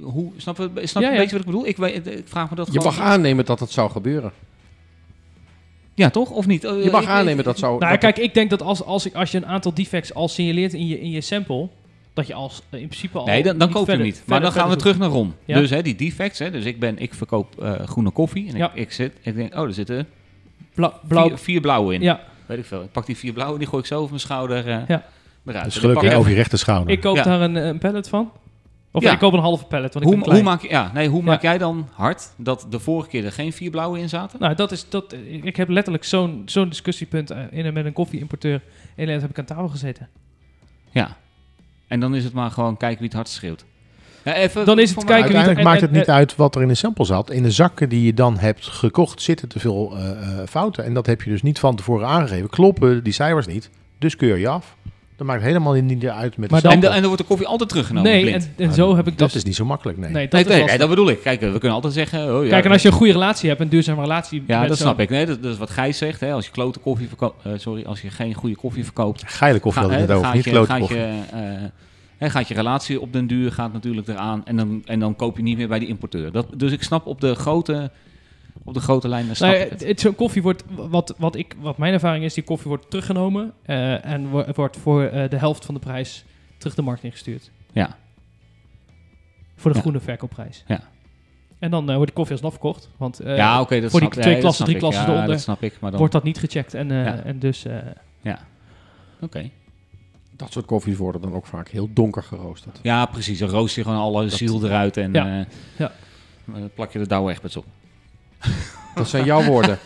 hoe, 0.00 0.32
snap 0.36 0.56
je, 0.56 0.70
snap 0.74 0.76
je 0.76 1.00
Ja, 1.00 1.06
een 1.08 1.12
ja. 1.14 1.20
beetje 1.20 1.30
wat 1.38 1.40
ik 1.40 1.46
bedoel? 1.46 1.66
Ik, 1.66 1.76
vraag 2.28 2.50
me 2.50 2.56
dat 2.56 2.72
Je 2.72 2.80
mag 2.80 3.00
aannemen 3.00 3.44
dat 3.44 3.60
het 3.60 3.70
zou 3.70 3.90
gebeuren. 3.90 4.32
Ja, 5.94 6.10
toch? 6.10 6.30
Of 6.30 6.46
niet? 6.46 6.62
Je 6.62 6.88
mag 6.92 7.02
ik- 7.02 7.08
aannemen 7.08 7.38
ik- 7.38 7.44
dat 7.44 7.58
zou... 7.58 7.78
Nou, 7.78 7.90
dat- 7.90 8.00
kijk, 8.00 8.18
ik 8.18 8.34
denk 8.34 8.50
dat 8.50 8.62
als, 8.62 8.82
als, 8.84 9.06
ik, 9.06 9.14
als 9.14 9.30
je 9.30 9.36
een 9.38 9.46
aantal 9.46 9.74
defects 9.74 10.14
al 10.14 10.28
signaleert 10.28 10.72
in 10.74 10.86
je, 10.86 11.00
in 11.00 11.10
je 11.10 11.20
sample, 11.20 11.68
dat 12.18 12.26
je 12.26 12.34
als 12.34 12.62
eh, 12.70 12.80
in 12.80 12.86
principe 12.86 13.18
al. 13.18 13.24
Nee, 13.26 13.42
dan, 13.42 13.58
dan 13.58 13.68
koop 13.70 13.86
je 13.86 13.92
hem 13.92 14.00
verder- 14.00 14.04
niet. 14.06 14.22
Maar 14.26 14.40
dan 14.40 14.52
gaan 14.52 14.68
we 14.68 14.76
terug 14.76 14.98
naar 14.98 15.08
Ron. 15.08 15.34
Ja. 15.44 15.58
Dus 15.58 15.70
hè, 15.70 15.82
die 15.82 15.94
defects. 15.94 16.38
Hè, 16.38 16.50
dus 16.50 16.64
ik, 16.64 16.80
ben, 16.80 16.98
ik 16.98 17.14
verkoop 17.14 17.60
eh, 17.62 17.72
groene 17.86 18.10
koffie. 18.10 18.48
En 18.48 18.56
Ja. 18.56 18.70
ik, 18.70 18.74
ik, 18.74 18.92
zit, 18.92 19.12
ik 19.22 19.34
denk, 19.34 19.54
oh, 19.54 19.62
er 19.64 19.74
zitten. 19.74 20.06
Bla- 20.74 20.92
blauw. 21.08 21.28
vier, 21.28 21.38
vier 21.38 21.60
blauwe 21.60 21.94
in. 21.94 22.00
Ja, 22.02 22.20
Weet 22.46 22.58
ik 22.58 22.64
veel. 22.64 22.82
Ik 22.82 22.92
pak 22.92 23.06
die 23.06 23.16
vier 23.16 23.32
blauwe 23.32 23.52
en 23.52 23.58
die 23.58 23.68
gooi 23.68 23.82
ik 23.82 23.88
zo 23.88 23.96
over 23.96 24.08
mijn 24.08 24.20
schouder 24.20 24.58
eh, 24.68 24.86
Ja. 24.88 25.04
eruit. 25.46 25.64
Dus 25.64 25.74
En 25.74 25.80
gelukkig 25.80 26.14
over 26.14 26.30
je 26.30 26.36
rechter 26.36 26.58
schouder. 26.58 26.90
ik 26.92 27.00
koop 27.00 27.16
Ja. 27.16 27.22
daar 27.22 27.40
een, 27.40 27.54
een 27.54 27.78
pallet 27.78 28.08
van. 28.08 28.32
Of 28.92 29.02
Ja. 29.02 29.12
ik 29.12 29.18
koop 29.18 29.32
een 29.32 29.38
halve 29.40 29.64
pallet, 29.64 29.94
want 29.94 30.04
ik 30.04 30.10
ben 30.10 30.20
Hoe, 30.20 30.28
klein. 30.28 30.40
hoe, 30.44 30.50
maak, 30.50 30.62
je- 30.62 30.68
ja, 30.68 30.90
nee, 30.94 31.08
hoe 31.08 31.18
Ja. 31.20 31.24
maak 31.24 31.42
jij 31.42 31.58
dan 31.58 31.88
hard 31.92 32.32
dat 32.36 32.66
de 32.70 32.78
vorige 32.78 33.08
keer 33.08 33.24
er 33.24 33.32
geen 33.32 33.52
vier 33.52 33.70
blauwe 33.70 33.98
in 33.98 34.08
zaten? 34.08 34.40
Nou, 34.40 34.54
dat 34.54 34.72
is, 34.72 34.88
dat, 34.88 35.14
ik 35.42 35.56
heb 35.56 35.68
letterlijk 35.68 36.04
zo'n 36.04 36.42
zo'n 36.46 36.68
discussiepunt 36.68 37.30
in, 37.50 37.72
met 37.72 37.84
een 37.84 37.92
koffieimporteur. 37.92 38.60
Nederland 38.96 39.22
heb 39.22 39.30
ik 39.30 39.38
aan 39.38 39.44
tafel 39.56 39.68
gezeten. 39.68 40.08
Ja. 40.90 41.16
En 41.88 42.00
dan 42.00 42.14
is 42.14 42.24
het 42.24 42.32
maar 42.32 42.50
gewoon 42.50 42.76
kijken 42.76 42.98
wie 42.98 43.06
het 43.06 43.16
hardst 43.16 43.34
schreeuwt. 43.34 43.64
Ja, 44.24 44.34
even 44.34 44.64
Dan 44.66 44.78
is 44.78 44.90
het 44.94 45.04
kijken 45.04 45.14
wie- 45.14 45.22
Uiteindelijk 45.36 45.58
en- 45.58 45.64
maakt 45.64 45.80
en- 45.82 45.86
het 45.88 45.96
niet 45.96 46.08
uit 46.08 46.36
wat 46.36 46.54
er 46.54 46.62
in 46.62 46.68
de 46.68 46.74
sample 46.74 47.04
zat. 47.04 47.30
In 47.30 47.42
de 47.42 47.50
zakken 47.50 47.88
die 47.88 48.02
je 48.02 48.14
dan 48.14 48.38
hebt 48.38 48.66
gekocht 48.66 49.22
zitten 49.22 49.48
te 49.48 49.58
veel 49.58 49.96
eh, 49.96 50.10
eh, 50.10 50.46
fouten. 50.48 50.84
En 50.84 50.94
dat 50.94 51.06
heb 51.06 51.22
je 51.22 51.30
dus 51.30 51.42
niet 51.42 51.58
van 51.58 51.76
tevoren 51.76 52.06
aangegeven. 52.08 52.48
Kloppen 52.48 53.04
die 53.04 53.12
cijfers 53.12 53.46
niet, 53.46 53.70
dus 53.98 54.16
keur 54.16 54.36
je 54.36 54.48
af. 54.48 54.76
Dat 55.18 55.26
maakt 55.26 55.42
helemaal 55.42 55.72
niet 55.72 56.06
uit 56.06 56.36
met 56.36 56.50
Maar 56.50 56.60
de 56.60 56.68
dan- 56.68 56.82
En, 56.82 56.92
dan 57.00 57.02
wordt 57.06 57.18
de 57.18 57.24
koffie 57.28 57.46
altijd 57.46 57.68
teruggenomen. 57.68 58.10
nee, 58.10 58.22
blind. 58.22 58.48
en, 58.56 58.66
en 58.68 58.72
zo 58.74 58.96
heb 58.96 59.06
ik 59.06 59.18
dus... 59.18 59.26
dat 59.26 59.34
is 59.36 59.44
niet 59.44 59.54
zo 59.56 59.64
makkelijk, 59.64 59.98
nee. 59.98 60.10
Nee, 60.10 60.22
dat 60.28 60.32
Nee, 60.32 60.40
is 60.42 60.48
nee, 60.48 60.58
lastig. 60.58 60.78
nee, 60.78 60.88
dat 60.88 60.96
bedoel 60.96 61.10
ik. 61.14 61.20
Kijk, 61.22 61.40
we 61.40 61.50
kunnen 61.50 61.72
altijd 61.72 61.92
zeggen... 61.94 62.36
Oh, 62.36 62.44
ja, 62.44 62.50
Kijk, 62.50 62.64
en 62.64 62.70
als 62.72 62.82
je 62.82 62.88
een 62.88 62.94
goede 62.94 63.12
relatie 63.12 63.48
hebt, 63.48 63.60
een 63.60 63.68
duurzame 63.68 64.00
relatie... 64.00 64.42
Ja, 64.46 64.60
met 64.60 64.68
dat 64.68 64.78
snap 64.78 65.00
ik. 65.00 65.10
Nee, 65.10 65.26
dat, 65.26 65.42
dat 65.42 65.52
is 65.52 65.58
wat 65.58 65.70
Gijs 65.70 65.98
zegt. 65.98 66.20
Hè. 66.20 66.32
Als 66.32 66.44
je 66.44 66.50
klote 66.50 66.78
koffie 66.78 67.08
verkoopt... 67.08 67.44
eh, 67.46 67.52
sorry, 67.56 67.84
als 67.84 68.00
je 68.00 68.10
geen 68.10 68.34
goede 68.34 68.56
koffie 68.56 68.84
verkoopt... 68.84 69.22
Geile 69.26 69.58
koffie 69.60 69.82
ga- 69.82 69.88
had 69.88 69.98
ik 70.00 70.06
hè, 70.08 70.12
het 70.14 70.22
dan 70.22 70.30
over, 70.30 70.34
niet 70.34 70.44
gaat 70.44 70.52
je, 70.54 70.58
klote 70.58 70.70
gaat 70.72 70.80
koffie. 70.80 70.98
je, 70.98 71.20
eh, 71.32 71.68
hè, 72.18 72.30
gaat 72.30 72.48
je 72.48 72.54
relatie 72.54 73.00
op 73.00 73.12
den 73.12 73.26
duur 73.26 73.52
gaat 73.52 73.72
natuurlijk 73.72 74.08
eraan. 74.08 74.44
En 74.44 74.56
dan, 74.56 74.82
en 74.84 75.00
dan 75.00 75.16
koop 75.16 75.36
je 75.36 75.42
niet 75.42 75.56
meer 75.56 75.68
bij 75.68 75.78
die 75.78 75.88
importeur. 75.88 76.32
Dat, 76.32 76.46
dus 76.56 76.72
ik 76.72 76.82
snap 76.82 77.06
op 77.06 77.20
de 77.20 77.34
grote, 77.34 77.90
op 78.68 78.74
de 78.74 78.80
grote 78.80 79.08
Nee, 79.50 79.64
ik 79.64 79.70
het. 79.80 80.00
zo'n 80.00 80.14
koffie 80.14 80.42
wordt, 80.42 80.64
wat, 80.68 81.14
wat, 81.18 81.36
ik, 81.36 81.56
wat 81.60 81.78
mijn 81.78 81.92
ervaring 81.92 82.24
is, 82.24 82.34
die 82.34 82.44
koffie 82.44 82.68
wordt 82.68 82.90
teruggenomen 82.90 83.52
eh, 83.62 84.04
en 84.04 84.28
wo- 84.30 84.44
wordt 84.54 84.76
voor 84.76 85.02
eh, 85.04 85.30
de 85.30 85.36
helft 85.38 85.64
van 85.64 85.74
de 85.74 85.80
prijs 85.80 86.24
terug 86.58 86.74
de 86.74 86.82
markt 86.82 87.02
ingestuurd. 87.02 87.50
Ja. 87.72 87.96
Voor 89.56 89.70
de 89.70 89.76
Ja. 89.76 89.82
groene 89.82 90.00
verkoopprijs. 90.00 90.64
En 91.58 91.70
dan 91.70 91.88
eh, 91.88 91.94
wordt 91.94 92.10
de 92.10 92.16
koffie 92.16 92.32
alsnog 92.34 92.52
verkocht. 92.52 92.90
Want 92.96 93.20
eh, 93.20 93.36
ja, 93.36 93.60
oké. 93.60 93.80
dat 93.80 93.90
voor 93.90 94.00
die 94.00 94.08
snap- 94.12 94.22
twee 94.22 94.34
ja, 94.34 94.40
klassen, 94.40 94.64
drie 94.64 94.76
ik. 94.76 94.82
klassen 94.82 95.02
ja, 95.04 95.08
eronder 95.10 95.30
dat 95.30 95.40
snap 95.40 95.62
ik. 95.62 95.76
Maar 95.80 95.90
dan... 95.90 95.98
wordt 95.98 96.14
dat 96.14 96.22
niet 96.24 96.38
gecheckt. 96.38 96.74
En, 96.74 96.90
eh, 96.90 97.04
Ja. 97.04 97.22
en 97.22 97.38
dus... 97.38 97.64
eh, 97.64 97.76
Oké. 99.20 99.50
Dat 100.36 100.52
soort 100.52 100.66
koffies 100.66 100.96
worden 100.96 101.20
dan 101.20 101.32
ook 101.34 101.46
vaak 101.46 101.68
heel 101.68 101.88
donker 101.92 102.22
geroosterd. 102.22 102.78
Ja, 102.82 103.06
precies. 103.06 103.38
Dan 103.38 103.48
roost 103.48 103.74
je 103.74 103.82
gewoon 103.82 103.98
alle 103.98 104.28
ziel 104.28 104.64
eruit 104.64 104.96
en 104.96 105.12
Ja. 105.12 105.38
eh, 105.40 105.46
Ja. 105.78 105.92
dan 106.44 106.70
plak 106.74 106.92
je 106.92 106.98
de 106.98 107.06
douwe 107.06 107.30
echt 107.30 107.42
op. 107.56 107.64
Dat 108.98 109.08
zijn 109.08 109.24
jouw 109.24 109.42
woorden. 109.42 109.78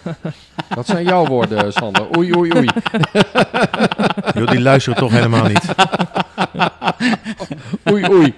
Dat 0.74 0.86
zijn 0.86 1.04
jouw 1.04 1.26
woorden, 1.26 1.72
Sander. 1.72 2.16
Oei, 2.16 2.34
oei, 2.36 2.52
oei. 2.56 2.68
Joh, 4.34 4.50
die 4.50 4.60
luisteren 4.60 4.98
toch 4.98 5.10
helemaal 5.12 5.46
niet. 5.46 5.64
Oei, 7.90 8.04
oei. 8.10 8.34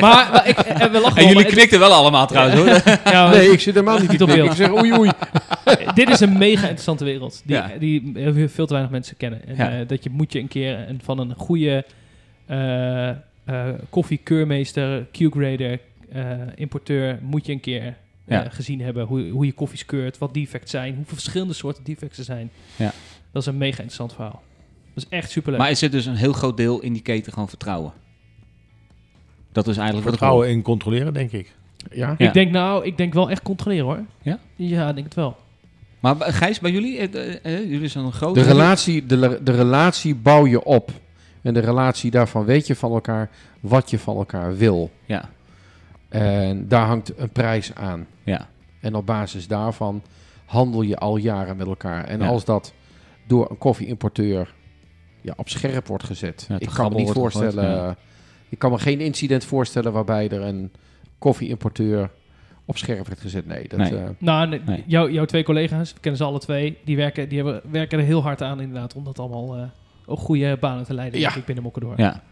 maar, 0.00 0.28
maar 0.32 0.48
ik, 0.48 0.58
en 0.58 0.92
we 0.92 1.00
lachen 1.00 1.22
En 1.22 1.28
jullie 1.28 1.44
knikten 1.44 1.78
wel 1.78 1.92
allemaal 1.92 2.26
trouwens 2.26 2.56
hoor. 2.84 2.98
ja, 3.12 3.30
Nee, 3.30 3.50
ik 3.52 3.60
zit 3.60 3.74
helemaal 3.74 3.98
niet 3.98 4.08
Niet 4.08 4.18
te 4.18 4.24
op 4.24 4.30
knikken. 4.30 4.50
Ik 4.50 4.56
zeg 4.56 4.72
oei, 4.72 4.92
oei. 4.98 5.10
dit 5.94 6.08
is 6.10 6.20
een 6.20 6.38
mega 6.38 6.60
interessante 6.62 7.04
wereld. 7.04 7.42
Die, 7.44 7.56
Ja. 7.56 7.70
die 7.78 8.10
heel 8.14 8.48
veel 8.48 8.66
te 8.66 8.72
weinig 8.72 8.92
mensen 8.92 9.16
kennen. 9.16 9.40
En, 9.46 9.54
Ja. 9.56 9.70
eh, 9.70 9.88
dat 9.88 10.04
je 10.04 10.10
moet 10.10 10.32
je 10.32 10.38
een 10.38 10.48
keer 10.48 10.84
een, 10.88 11.00
van 11.04 11.18
een 11.18 11.34
goede 11.36 11.84
eh 12.46 13.08
eh 13.08 13.14
koffiekeurmeester, 13.90 15.06
Q-grader, 15.12 15.78
eh, 16.12 16.22
importeur, 16.54 17.18
moet 17.22 17.46
je 17.46 17.52
een 17.52 17.60
keer 17.60 17.82
eh, 17.82 17.88
Ja. 18.26 18.48
gezien 18.48 18.80
hebben. 18.80 19.06
Hoe, 19.06 19.28
hoe 19.28 19.46
je 19.46 19.52
koffies 19.52 19.84
keurt, 19.84 20.18
wat 20.18 20.34
defects 20.34 20.70
zijn, 20.70 20.94
hoeveel 20.94 21.14
verschillende 21.14 21.52
soorten 21.52 21.84
defects 21.84 22.18
er 22.18 22.24
zijn. 22.24 22.50
Ja. 22.76 22.92
Dat 23.32 23.42
is 23.42 23.48
een 23.48 23.58
mega 23.58 23.76
interessant 23.76 24.12
verhaal. 24.12 24.42
Dat 24.94 25.04
is 25.04 25.10
echt 25.18 25.30
superleuk. 25.30 25.60
Maar 25.60 25.70
is 25.70 25.82
er 25.82 25.90
dus 25.90 26.06
een 26.06 26.14
heel 26.16 26.32
groot 26.32 26.56
deel 26.56 26.80
in 26.80 26.92
die 26.92 27.02
keten 27.02 27.32
gewoon 27.32 27.48
vertrouwen? 27.48 27.92
Dat 29.52 29.66
is 29.68 29.76
eigenlijk 29.76 30.06
wat 30.06 30.14
ik 30.14 30.18
Vertrouwen 30.20 30.48
in 30.48 30.62
controleren, 30.62 31.14
denk 31.14 31.32
ik. 31.32 31.54
Ja? 31.90 32.14
Ja. 32.18 32.26
Ik 32.26 32.32
denk 32.32 32.50
nou, 32.50 32.84
ik 32.84 32.96
denk 32.96 33.12
wel 33.14 33.30
echt 33.30 33.42
controleren 33.42 33.84
hoor. 33.84 34.04
Ja? 34.22 34.38
Ja, 34.56 34.88
ik 34.88 34.94
denk 34.94 35.06
het 35.06 35.14
wel. 35.14 35.36
Maar 36.00 36.16
bij- 36.16 36.32
Gijs, 36.32 36.60
bij 36.60 36.70
jullie, 36.70 36.98
eh, 36.98 37.34
eh, 37.34 37.38
eh, 37.58 37.70
jullie 37.70 37.88
zijn 37.88 38.04
een 38.04 38.12
groot... 38.12 38.34
De 38.34 38.42
relatie, 38.42 39.06
de, 39.06 39.40
de 39.42 39.52
relatie 39.52 40.14
bouw 40.14 40.46
je 40.46 40.64
op. 40.64 40.90
En 41.42 41.54
de 41.54 41.60
relatie 41.60 42.10
daarvan 42.10 42.44
weet 42.44 42.66
je 42.66 42.76
van 42.76 42.92
elkaar 42.92 43.30
wat 43.60 43.90
je 43.90 43.98
van 43.98 44.16
elkaar 44.16 44.56
wil. 44.56 44.90
Ja, 45.04 45.30
En 46.20 46.68
daar 46.68 46.86
hangt 46.86 47.18
een 47.18 47.30
prijs 47.30 47.74
aan. 47.74 48.06
ja, 48.24 48.48
En 48.80 48.94
op 48.94 49.06
basis 49.06 49.46
daarvan 49.46 50.02
handel 50.44 50.82
je 50.82 50.96
al 50.98 51.16
jaren 51.16 51.56
met 51.56 51.66
elkaar. 51.66 52.04
En 52.04 52.20
Ja. 52.20 52.26
als 52.26 52.44
dat 52.44 52.72
door 53.26 53.50
een 53.50 53.58
koffieimporteur 53.58 54.54
ja, 55.20 55.32
op 55.36 55.48
scherp 55.48 55.86
wordt 55.86 56.04
gezet. 56.04 56.46
Ja, 56.48 56.58
ik 56.58 56.68
kan 56.74 56.88
me 56.92 56.96
niet 56.98 57.06
gegooid, 57.08 57.32
voorstellen. 57.34 57.70
ja. 57.70 57.96
Ik 58.48 58.58
kan 58.58 58.70
me 58.70 58.78
geen 58.78 59.00
incident 59.00 59.44
voorstellen 59.44 59.92
waarbij 59.92 60.28
er 60.28 60.40
een 60.42 60.72
koffieimporteur 61.18 62.10
op 62.64 62.76
scherp 62.76 63.06
werd 63.06 63.20
gezet. 63.20 63.46
Nee, 63.46 63.68
dat, 63.68 63.78
Nee. 63.78 63.96
eh, 63.96 64.08
Nou, 64.18 64.48
nee, 64.48 64.60
Nee. 64.66 64.82
jou- 64.86 65.10
jouw 65.12 65.24
twee 65.24 65.42
collega's, 65.42 65.92
we 65.92 66.00
kennen 66.00 66.20
ze 66.20 66.26
alle 66.26 66.38
twee, 66.38 66.78
die 66.84 66.96
werken, 66.96 67.28
die 67.28 67.38
hebben, 67.42 67.60
werken 67.70 67.98
er 67.98 68.04
heel 68.04 68.22
hard 68.22 68.42
aan 68.42 68.60
inderdaad 68.60 68.94
om 68.94 69.04
dat 69.04 69.18
allemaal 69.18 69.56
eh, 69.56 69.62
ook 70.06 70.18
goede 70.18 70.56
banen 70.60 70.84
te 70.84 70.94
leiden, 70.94 71.20
Ja. 71.20 71.26
denk 71.26 71.38
ik, 71.40 71.44
binnen 71.44 71.64
Mokkedor. 71.64 71.94
ja. 71.96 72.22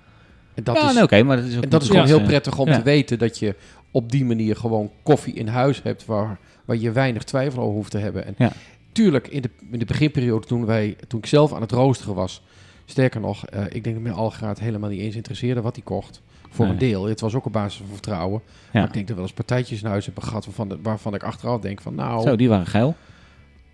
En 0.54 0.64
dat 0.64 0.76
ja, 0.76 0.88
is, 1.02 1.08
nee, 1.10 1.24
maar 1.24 1.36
dat 1.36 1.46
is 1.46 1.56
ook... 1.56 1.62
en 1.62 1.68
dat 1.68 1.82
is 1.82 1.88
goed, 1.88 1.96
gewoon 1.96 2.10
heel 2.18 2.26
prettig 2.26 2.58
om 2.58 2.72
te 2.72 2.82
weten 2.82 3.18
dat 3.18 3.38
je 3.38 3.54
op 3.90 4.10
die 4.10 4.24
manier 4.24 4.56
gewoon 4.56 4.90
koffie 5.02 5.34
in 5.34 5.48
huis 5.48 5.82
hebt 5.82 6.04
waar, 6.06 6.38
waar 6.64 6.76
je 6.76 6.92
weinig 6.92 7.22
twijfel 7.24 7.62
over 7.62 7.74
hoeft 7.74 7.90
te 7.90 7.98
hebben. 7.98 8.26
En 8.26 8.34
Ja. 8.38 8.52
tuurlijk, 8.92 9.28
in 9.28 9.42
de, 9.42 9.50
in 9.70 9.78
de 9.78 9.84
beginperiode 9.84 10.46
toen, 10.46 10.64
wij, 10.66 10.96
toen 11.08 11.18
ik 11.18 11.26
zelf 11.26 11.52
aan 11.52 11.60
het 11.60 11.72
roosteren 11.72 12.14
was, 12.14 12.42
sterker 12.84 13.20
nog, 13.20 13.46
eh, 13.46 13.64
ik 13.68 13.84
denk 13.84 13.94
dat 13.94 14.04
mijn 14.04 14.14
Algraad 14.14 14.58
helemaal 14.58 14.90
niet 14.90 15.00
eens 15.00 15.14
interesseerde 15.16 15.60
wat 15.60 15.74
hij 15.74 15.84
kocht. 15.84 16.20
Voor 16.50 16.64
Nee. 16.64 16.74
een 16.74 16.80
deel. 16.80 17.04
Het 17.04 17.20
was 17.20 17.34
ook 17.34 17.46
op 17.46 17.52
basis 17.52 17.76
van 17.78 17.86
vertrouwen. 17.92 18.40
Ja. 18.46 18.50
Maar 18.72 18.82
ik 18.86 18.92
denk 18.92 19.06
dat 19.06 19.08
we 19.08 19.14
wel 19.14 19.22
eens 19.22 19.32
partijtjes 19.32 19.82
in 19.82 19.88
huis 19.88 20.04
hebben 20.04 20.24
gehad 20.24 20.44
waarvan, 20.44 20.68
de- 20.68 20.78
waarvan 20.82 21.14
ik 21.14 21.22
achteraf 21.22 21.60
denk 21.60 21.80
van 21.80 21.94
nou... 21.94 22.22
Zo, 22.22 22.36
die 22.36 22.48
waren 22.48 22.66
geil. 22.66 22.94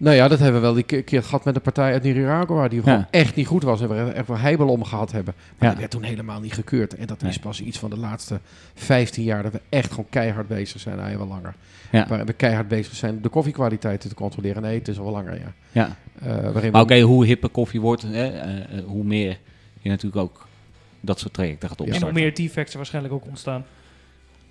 Nou 0.00 0.16
ja, 0.16 0.28
dat 0.28 0.38
hebben 0.38 0.60
we 0.60 0.66
wel 0.66 0.74
die 0.74 0.82
ke- 0.82 1.02
keer 1.02 1.22
gehad 1.22 1.44
met 1.44 1.56
een 1.56 1.62
partij 1.62 1.92
uit 1.92 2.02
Nicaragua 2.02 2.68
die 2.68 2.82
gewoon 2.82 2.98
Ja. 2.98 3.08
echt 3.10 3.34
niet 3.34 3.46
goed 3.46 3.62
was 3.62 3.80
en 3.80 3.88
we 3.88 3.94
er 3.94 4.12
echt 4.12 4.26
wel 4.28 4.36
heibel 4.38 4.68
om 4.68 4.84
gehad 4.84 5.12
hebben. 5.12 5.34
Maar 5.36 5.54
Ja. 5.58 5.68
dat 5.68 5.78
werd 5.78 5.90
toen 5.90 6.02
helemaal 6.02 6.40
niet 6.40 6.52
gekeurd. 6.52 6.94
En 6.96 7.06
dat 7.06 7.22
is 7.22 7.38
pas 7.38 7.60
iets 7.60 7.78
van 7.78 7.90
de 7.90 7.96
laatste 7.98 8.40
15 8.74 9.24
jaar 9.24 9.42
dat 9.42 9.52
we 9.52 9.60
echt 9.68 9.90
gewoon 9.90 10.06
keihard 10.10 10.48
bezig 10.48 10.80
zijn, 10.80 10.98
eigenlijk 10.98 11.30
wel 11.30 11.38
langer. 11.40 11.54
Ja. 11.90 12.06
Waar 12.08 12.24
we 12.26 12.32
keihard 12.32 12.68
bezig 12.68 12.94
zijn 12.94 13.20
de 13.22 13.28
koffiekwaliteiten 13.28 14.08
te 14.08 14.14
controleren. 14.14 14.62
Nee, 14.62 14.78
het 14.78 14.88
is 14.88 14.98
al 14.98 15.04
wel 15.04 15.12
langer, 15.12 15.34
ja. 15.40 15.52
Ja. 15.72 15.96
Eh, 16.20 16.26
waarin 16.52 16.72
Maar 16.72 16.86
we- 16.86 16.94
oké, 16.94 17.00
hoe 17.00 17.24
hipper 17.26 17.48
koffie 17.50 17.80
wordt, 17.80 18.02
hè, 18.02 18.08
eh, 18.28 18.56
eh, 18.78 18.84
hoe 18.86 19.04
meer 19.04 19.38
je 19.80 19.88
natuurlijk 19.88 20.22
ook 20.22 20.46
dat 21.00 21.18
soort 21.20 21.32
trajecten 21.32 21.68
gaat 21.68 21.78
En 21.78 21.84
nog 21.84 21.94
opstarten. 21.94 22.22
meer 22.22 22.34
defects 22.34 22.70
er 22.70 22.76
waarschijnlijk 22.76 23.14
ook 23.14 23.26
ontstaan. 23.26 23.64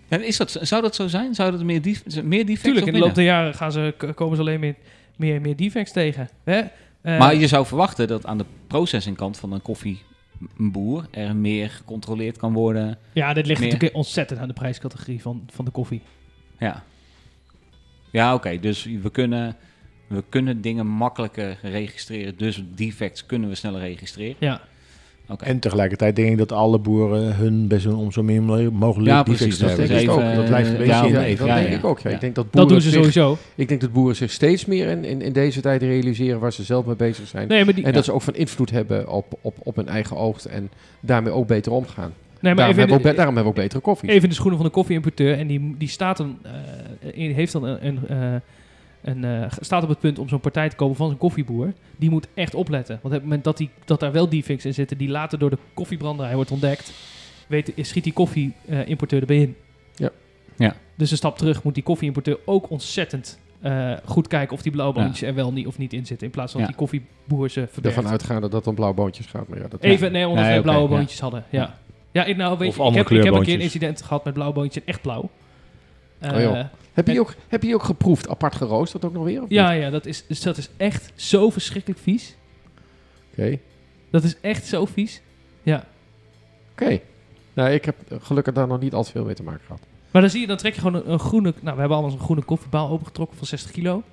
Ja, 0.07 0.17
is 0.17 0.37
dat, 0.37 0.57
zou 0.61 0.81
dat 0.81 0.95
zo 0.95 1.07
zijn? 1.07 1.35
Zou 1.35 1.51
dat 1.51 1.63
meer, 1.63 1.81
meer 2.23 2.45
defects 2.45 2.61
Tuurlijk, 2.61 2.85
in 2.85 2.93
de 2.93 2.99
loop 2.99 3.15
der 3.15 3.23
jaren 3.23 3.53
gaan 3.53 3.71
ze, 3.71 3.93
komen 4.15 4.35
ze 4.35 4.41
alleen 4.41 4.59
meer, 4.59 4.75
meer, 5.17 5.41
meer 5.41 5.55
defects 5.55 5.91
tegen. 5.91 6.29
Hè? 6.43 6.61
Eh, 7.01 7.19
Maar 7.19 7.35
je 7.35 7.47
zou 7.47 7.65
verwachten 7.65 8.07
dat 8.07 8.25
aan 8.25 8.37
de 8.37 8.45
processingkant 8.67 9.37
van 9.39 9.51
een 9.51 9.61
koffieboer 9.61 11.07
er 11.11 11.35
meer 11.35 11.69
gecontroleerd 11.69 12.37
kan 12.37 12.53
worden. 12.53 12.97
ja, 13.13 13.33
dit 13.33 13.45
ligt 13.45 13.59
meer- 13.59 13.69
natuurlijk 13.69 13.97
ontzettend 13.97 14.39
aan 14.39 14.47
de 14.47 14.53
prijscategorie 14.53 15.21
van, 15.21 15.43
van 15.53 15.65
de 15.65 15.71
koffie. 15.71 16.01
Ja, 16.59 16.83
ja 18.11 18.33
oké. 18.33 18.59
dus 18.59 18.83
we 18.83 19.09
kunnen, 19.11 19.55
we 20.07 20.23
kunnen 20.29 20.61
dingen 20.61 20.87
makkelijker 20.87 21.57
registreren. 21.61 22.37
Dus 22.37 22.63
defects 22.75 23.25
kunnen 23.25 23.49
we 23.49 23.55
sneller 23.55 23.79
registreren. 23.81 24.35
Ja, 24.39 24.61
Oké. 25.29 25.45
En 25.45 25.59
tegelijkertijd 25.59 26.15
denk 26.15 26.29
ik 26.31 26.37
dat 26.37 26.51
alle 26.51 26.79
boeren 26.79 27.35
hun 27.35 27.67
best 27.67 27.83
doen 27.83 27.95
om 27.95 28.11
zo 28.11 28.23
min 28.23 28.43
mogelijk 28.73 29.09
Ja, 29.09 29.23
defects 29.23 29.37
precies, 29.41 29.57
te 29.57 29.65
dat 29.65 29.77
hebben. 29.77 29.97
even, 29.97 30.35
dat 30.35 30.45
blijft 30.45 30.67
een 30.69 30.73
eh, 30.73 30.79
beetje 30.79 30.93
ja, 30.93 31.01
in 31.03 31.07
ja, 31.07 31.13
de 31.13 31.17
dat 31.17 31.25
even. 31.25 31.45
ja, 31.45 31.55
denk 31.55 31.69
ja. 31.69 31.77
ik 31.77 31.85
ook. 31.85 31.99
Ik 31.99 32.19
denk 32.19 32.21
dat 32.21 32.33
dat 32.35 32.51
boeren 32.51 32.69
doen 32.69 32.81
ze 32.81 32.89
zich- 32.89 32.97
sowieso. 32.97 33.37
Ik 33.55 33.67
denk 33.67 33.81
dat 33.81 33.91
boeren 33.93 34.15
zich 34.15 34.31
steeds 34.31 34.65
meer 34.65 34.87
in, 34.87 35.05
in, 35.05 35.21
in 35.21 35.33
deze 35.33 35.61
tijd 35.61 35.81
realiseren 35.81 36.39
waar 36.39 36.53
ze 36.53 36.63
zelf 36.63 36.85
mee 36.85 36.95
bezig 36.95 37.27
zijn. 37.27 37.47
Nee, 37.47 37.65
maar, 37.65 37.73
die, 37.73 37.83
En 37.85 37.93
dat 37.93 38.05
ze 38.05 38.11
ook 38.13 38.21
van 38.21 38.35
invloed 38.35 38.69
hebben 38.71 39.09
op, 39.09 39.37
op, 39.41 39.55
op 39.63 39.75
hun 39.75 39.87
eigen 39.87 40.17
oogst 40.17 40.45
en 40.45 40.69
daarmee 40.99 41.33
ook 41.33 41.47
beter 41.47 41.71
omgaan. 41.71 42.01
nee, 42.03 42.13
maar 42.41 42.55
daarom, 42.55 42.77
even, 42.77 42.79
hebben 42.89 43.09
ook, 43.09 43.15
daarom 43.15 43.35
hebben 43.35 43.53
we 43.53 43.59
ook 43.59 43.63
betere 43.65 43.81
koffies. 43.81 44.09
even 44.09 44.23
in 44.23 44.29
de 44.29 44.35
schoenen 44.35 44.57
van 44.57 44.65
de 44.67 44.73
koffieimporteur. 44.73 45.37
En 45.37 45.47
die, 45.47 45.75
die 45.77 45.87
staat 45.89 46.17
dan, 46.17 46.37
eh, 47.15 47.35
heeft 47.35 47.51
dan 47.51 47.63
een, 47.63 47.87
een, 47.87 47.99
eh, 48.07 48.35
een, 49.01 49.23
eh, 49.23 49.51
staat 49.59 49.83
op 49.83 49.89
het 49.89 49.99
punt 49.99 50.19
om 50.19 50.29
zo'n 50.29 50.39
partij 50.39 50.69
te 50.69 50.75
kopen 50.75 50.95
van 50.95 51.07
zijn 51.07 51.19
koffieboer. 51.19 51.73
Die 51.97 52.09
moet 52.09 52.27
echt 52.33 52.55
opletten. 52.55 52.93
Want 53.01 53.05
op 53.05 53.11
het 53.11 53.23
moment 53.23 53.43
dat, 53.43 53.57
die, 53.57 53.69
dat 53.85 53.99
daar 53.99 54.11
wel 54.11 54.29
defects 54.29 54.65
in 54.65 54.73
zitten, 54.73 54.97
die 54.97 55.09
later 55.09 55.39
door 55.39 55.49
de 55.49 55.57
koffiebranderij 55.73 56.35
wordt 56.35 56.51
ontdekt, 56.51 56.91
weet, 57.47 57.73
schiet 57.75 58.03
die 58.03 58.13
koffieimporteur 58.13 59.19
erbij 59.19 59.37
in. 59.37 59.55
Ja. 59.95 60.09
Ja. 60.55 60.75
Dus 60.95 61.11
een 61.11 61.17
stap 61.17 61.37
terug 61.37 61.63
moet 61.63 61.73
die 61.73 61.83
koffieimporteur 61.83 62.37
ook 62.45 62.69
ontzettend 62.69 63.39
eh, 63.61 63.93
goed 64.05 64.27
kijken 64.27 64.55
of 64.55 64.61
die 64.61 64.71
blauwboontjes 64.71 65.21
er 65.21 65.35
wel 65.35 65.53
niet 65.53 65.67
of 65.67 65.77
niet 65.77 65.93
in 65.93 66.05
zitten. 66.05 66.27
In 66.27 66.33
plaats 66.33 66.51
van 66.51 66.61
Ja. 66.61 66.67
dat 66.67 66.77
die 66.77 66.87
koffieboer 66.87 67.49
ze 67.49 67.67
verbergt. 67.71 67.97
Ervan 67.97 68.11
uitgaande 68.11 68.41
dat 68.41 68.51
het 68.51 68.67
om 68.67 68.75
blauwe 68.75 68.95
boontjes 68.95 69.25
gaat. 69.25 69.47
Maar 69.47 69.59
ja, 69.59 69.67
dat 69.67 69.81
Even, 69.83 70.11
nee, 70.11 70.27
omdat 70.27 70.43
Nee, 70.43 70.53
we 70.53 70.59
oké, 70.59 70.67
blauwe 70.69 70.89
ja. 70.89 70.95
boontjes 70.97 71.19
hadden. 71.19 71.43
Ja. 71.49 71.77
Ja, 72.11 72.23
ik, 72.25 72.37
nou, 72.37 72.57
weet 72.57 72.67
Of 72.69 72.75
je, 72.75 72.81
ik 72.81 72.87
andere 72.87 73.03
heb, 73.03 73.17
ik 73.17 73.23
heb 73.23 73.33
een 73.33 73.43
keer 73.43 73.53
een 73.53 73.61
incident 73.61 74.01
gehad 74.01 74.23
met 74.23 74.33
blauwe 74.33 74.53
boontjes 74.55 74.83
en 74.83 74.89
echt 74.89 75.01
blauw. 75.01 75.29
Oh, 76.21 76.59
heb, 77.05 77.07
je 77.15 77.19
ook, 77.19 77.33
heb 77.47 77.63
je 77.63 77.73
ook 77.73 77.83
geproefd, 77.83 78.29
apart 78.29 78.55
geroosterd 78.55 79.05
ook 79.05 79.13
nog 79.13 79.23
weer? 79.23 79.41
Of 79.41 79.49
ja, 79.49 79.71
niet? 79.71 79.81
ja 79.81 79.89
dat, 79.89 80.05
is, 80.05 80.23
dus 80.27 80.41
dat 80.41 80.57
is 80.57 80.69
echt 80.77 81.11
zo 81.15 81.49
verschrikkelijk 81.49 81.99
vies. 81.99 82.35
Oké. 83.31 83.57
Dat 84.09 84.23
is 84.23 84.35
echt 84.41 84.65
zo 84.65 84.85
vies. 84.85 85.21
Ja. 85.63 85.85
Oké. 86.71 86.99
Nou, 87.53 87.69
ik 87.69 87.85
heb 87.85 87.95
gelukkig 88.21 88.53
daar 88.53 88.67
nog 88.67 88.79
niet 88.79 88.93
al 88.93 89.03
te 89.03 89.11
veel 89.11 89.25
mee 89.25 89.35
te 89.35 89.43
maken 89.43 89.61
gehad. 89.65 89.81
Maar 90.11 90.21
dan 90.21 90.31
zie 90.31 90.41
je, 90.41 90.47
dan 90.47 90.57
trek 90.57 90.73
je 90.73 90.81
gewoon 90.81 91.01
een, 91.01 91.11
een 91.11 91.19
groene... 91.19 91.53
Nou, 91.61 91.73
we 91.75 91.79
hebben 91.79 91.97
allemaal 91.97 92.15
een 92.17 92.23
groene 92.23 92.41
koffiebaal 92.41 92.89
opengetrokken 92.89 93.37
van 93.37 93.47
60 93.47 93.71
kilo. 93.71 94.03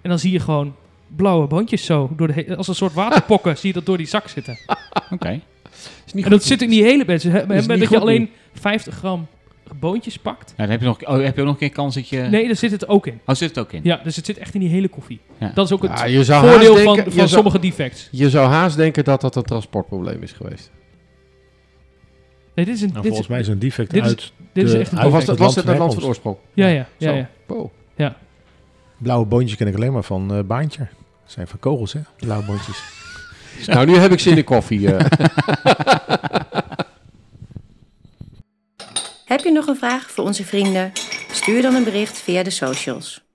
En 0.00 0.08
dan 0.10 0.18
zie 0.18 0.32
je 0.32 0.40
gewoon 0.40 0.74
blauwe 1.16 1.46
boontjes 1.46 1.84
zo. 1.84 2.10
Door 2.16 2.26
de 2.26 2.32
he- 2.32 2.56
als 2.56 2.68
een 2.68 2.74
soort 2.74 2.92
waterpokken 3.02 3.58
zie 3.58 3.68
je 3.68 3.74
dat 3.74 3.86
door 3.86 3.96
die 3.96 4.06
zak 4.06 4.28
zitten. 4.28 4.58
Oké. 5.10 5.40
Is 6.06 6.12
niet 6.12 6.24
En 6.24 6.30
dat 6.30 6.44
zit 6.44 6.62
in 6.62 6.70
die 6.70 6.82
hele 6.82 7.04
bed. 7.04 7.22
Dus, 7.22 7.66
niet 7.66 7.80
dat 7.80 7.88
je 7.90 8.00
alleen 8.00 8.30
50 8.52 8.94
gram 8.94 9.26
boontjes 9.80 10.18
pakt. 10.18 10.50
Ja, 10.56 10.62
dan 10.62 10.70
heb 10.70 10.80
je, 10.80 10.86
nog, 10.86 11.04
oh, 11.06 11.22
heb 11.22 11.34
je 11.34 11.40
ook 11.40 11.46
nog 11.46 11.54
een 11.54 11.56
keer 11.60 11.70
kans 11.70 11.94
dat 11.94 12.08
je... 12.08 12.20
Nee, 12.20 12.46
daar 12.46 12.56
zit 12.56 12.70
het 12.70 12.88
ook 12.88 13.06
in. 13.06 13.20
Oh, 13.26 13.34
zit 13.34 13.48
het 13.48 13.58
ook 13.58 13.72
in? 13.72 13.80
Ja, 13.82 14.00
dus 14.04 14.16
het 14.16 14.26
zit 14.26 14.38
echt 14.38 14.54
in 14.54 14.60
die 14.60 14.68
hele 14.68 14.88
koffie. 14.88 15.20
Ja. 15.38 15.50
Dat 15.54 15.66
is 15.66 15.72
ook 15.72 15.82
het 15.82 15.98
Ja, 15.98 16.04
je 16.04 16.24
zou 16.24 16.48
voordeel 16.48 16.72
haast 16.72 16.84
van, 16.84 16.94
denken- 16.94 17.12
van 17.12 17.22
je 17.22 17.28
zou- 17.28 17.42
sommige 17.42 17.58
defects. 17.58 18.08
Je 18.10 18.30
zou 18.30 18.48
haast 18.48 18.76
denken 18.76 19.04
dat 19.04 19.20
dat 19.20 19.36
een 19.36 19.42
transportprobleem 19.42 20.22
is 20.22 20.32
geweest. 20.32 20.70
Nee, 22.54 22.64
dit 22.64 22.74
is 22.74 22.80
een... 22.80 22.88
Nou, 22.88 23.02
dit 23.02 23.06
volgens 23.12 23.20
is, 23.28 23.32
mij 23.32 23.40
is 23.40 23.48
een 23.48 23.58
defect 23.58 23.90
dit 23.90 24.02
is- 24.02 24.08
uit 24.08 24.32
dit 24.52 24.64
is 24.64 24.70
de- 24.70 24.78
echt 24.78 24.92
een... 24.92 24.98
uit- 24.98 25.06
Of 25.06 25.12
was 25.12 25.20
het 25.20 25.30
dat, 25.30 25.38
land 25.38 25.54
was 25.54 25.64
het 25.64 25.78
land 25.78 25.94
van 25.94 26.04
oorsprong? 26.04 26.36
Ja, 26.54 26.66
ja, 26.66 26.86
ja, 26.96 27.08
Zo. 27.10 27.14
ja. 27.16 27.28
Wow. 27.46 27.70
Blauwe 28.98 29.26
boontjes 29.26 29.56
ken 29.56 29.66
ik 29.66 29.74
alleen 29.74 29.92
maar 29.92 30.02
van 30.02 30.34
eh, 30.34 30.42
Baantje. 30.44 30.78
Dat 30.78 31.32
zijn 31.32 31.46
van 31.46 31.58
kogels, 31.58 31.92
hè? 31.92 32.00
Blauwe 32.18 32.44
boontjes. 32.46 32.82
Nou, 33.66 33.86
nu 33.86 33.96
heb 33.96 34.12
ik 34.12 34.18
zin 34.20 34.36
in 34.36 34.44
koffie. 34.44 34.94
eh. 34.94 35.06
Heb 39.26 39.40
je 39.40 39.52
nog 39.52 39.66
een 39.66 39.76
vraag 39.76 40.10
voor 40.10 40.24
onze 40.24 40.44
vrienden? 40.44 40.92
Stuur 41.32 41.62
dan 41.62 41.74
een 41.74 41.84
bericht 41.84 42.18
via 42.18 42.42
de 42.42 42.50
socials. 42.50 43.25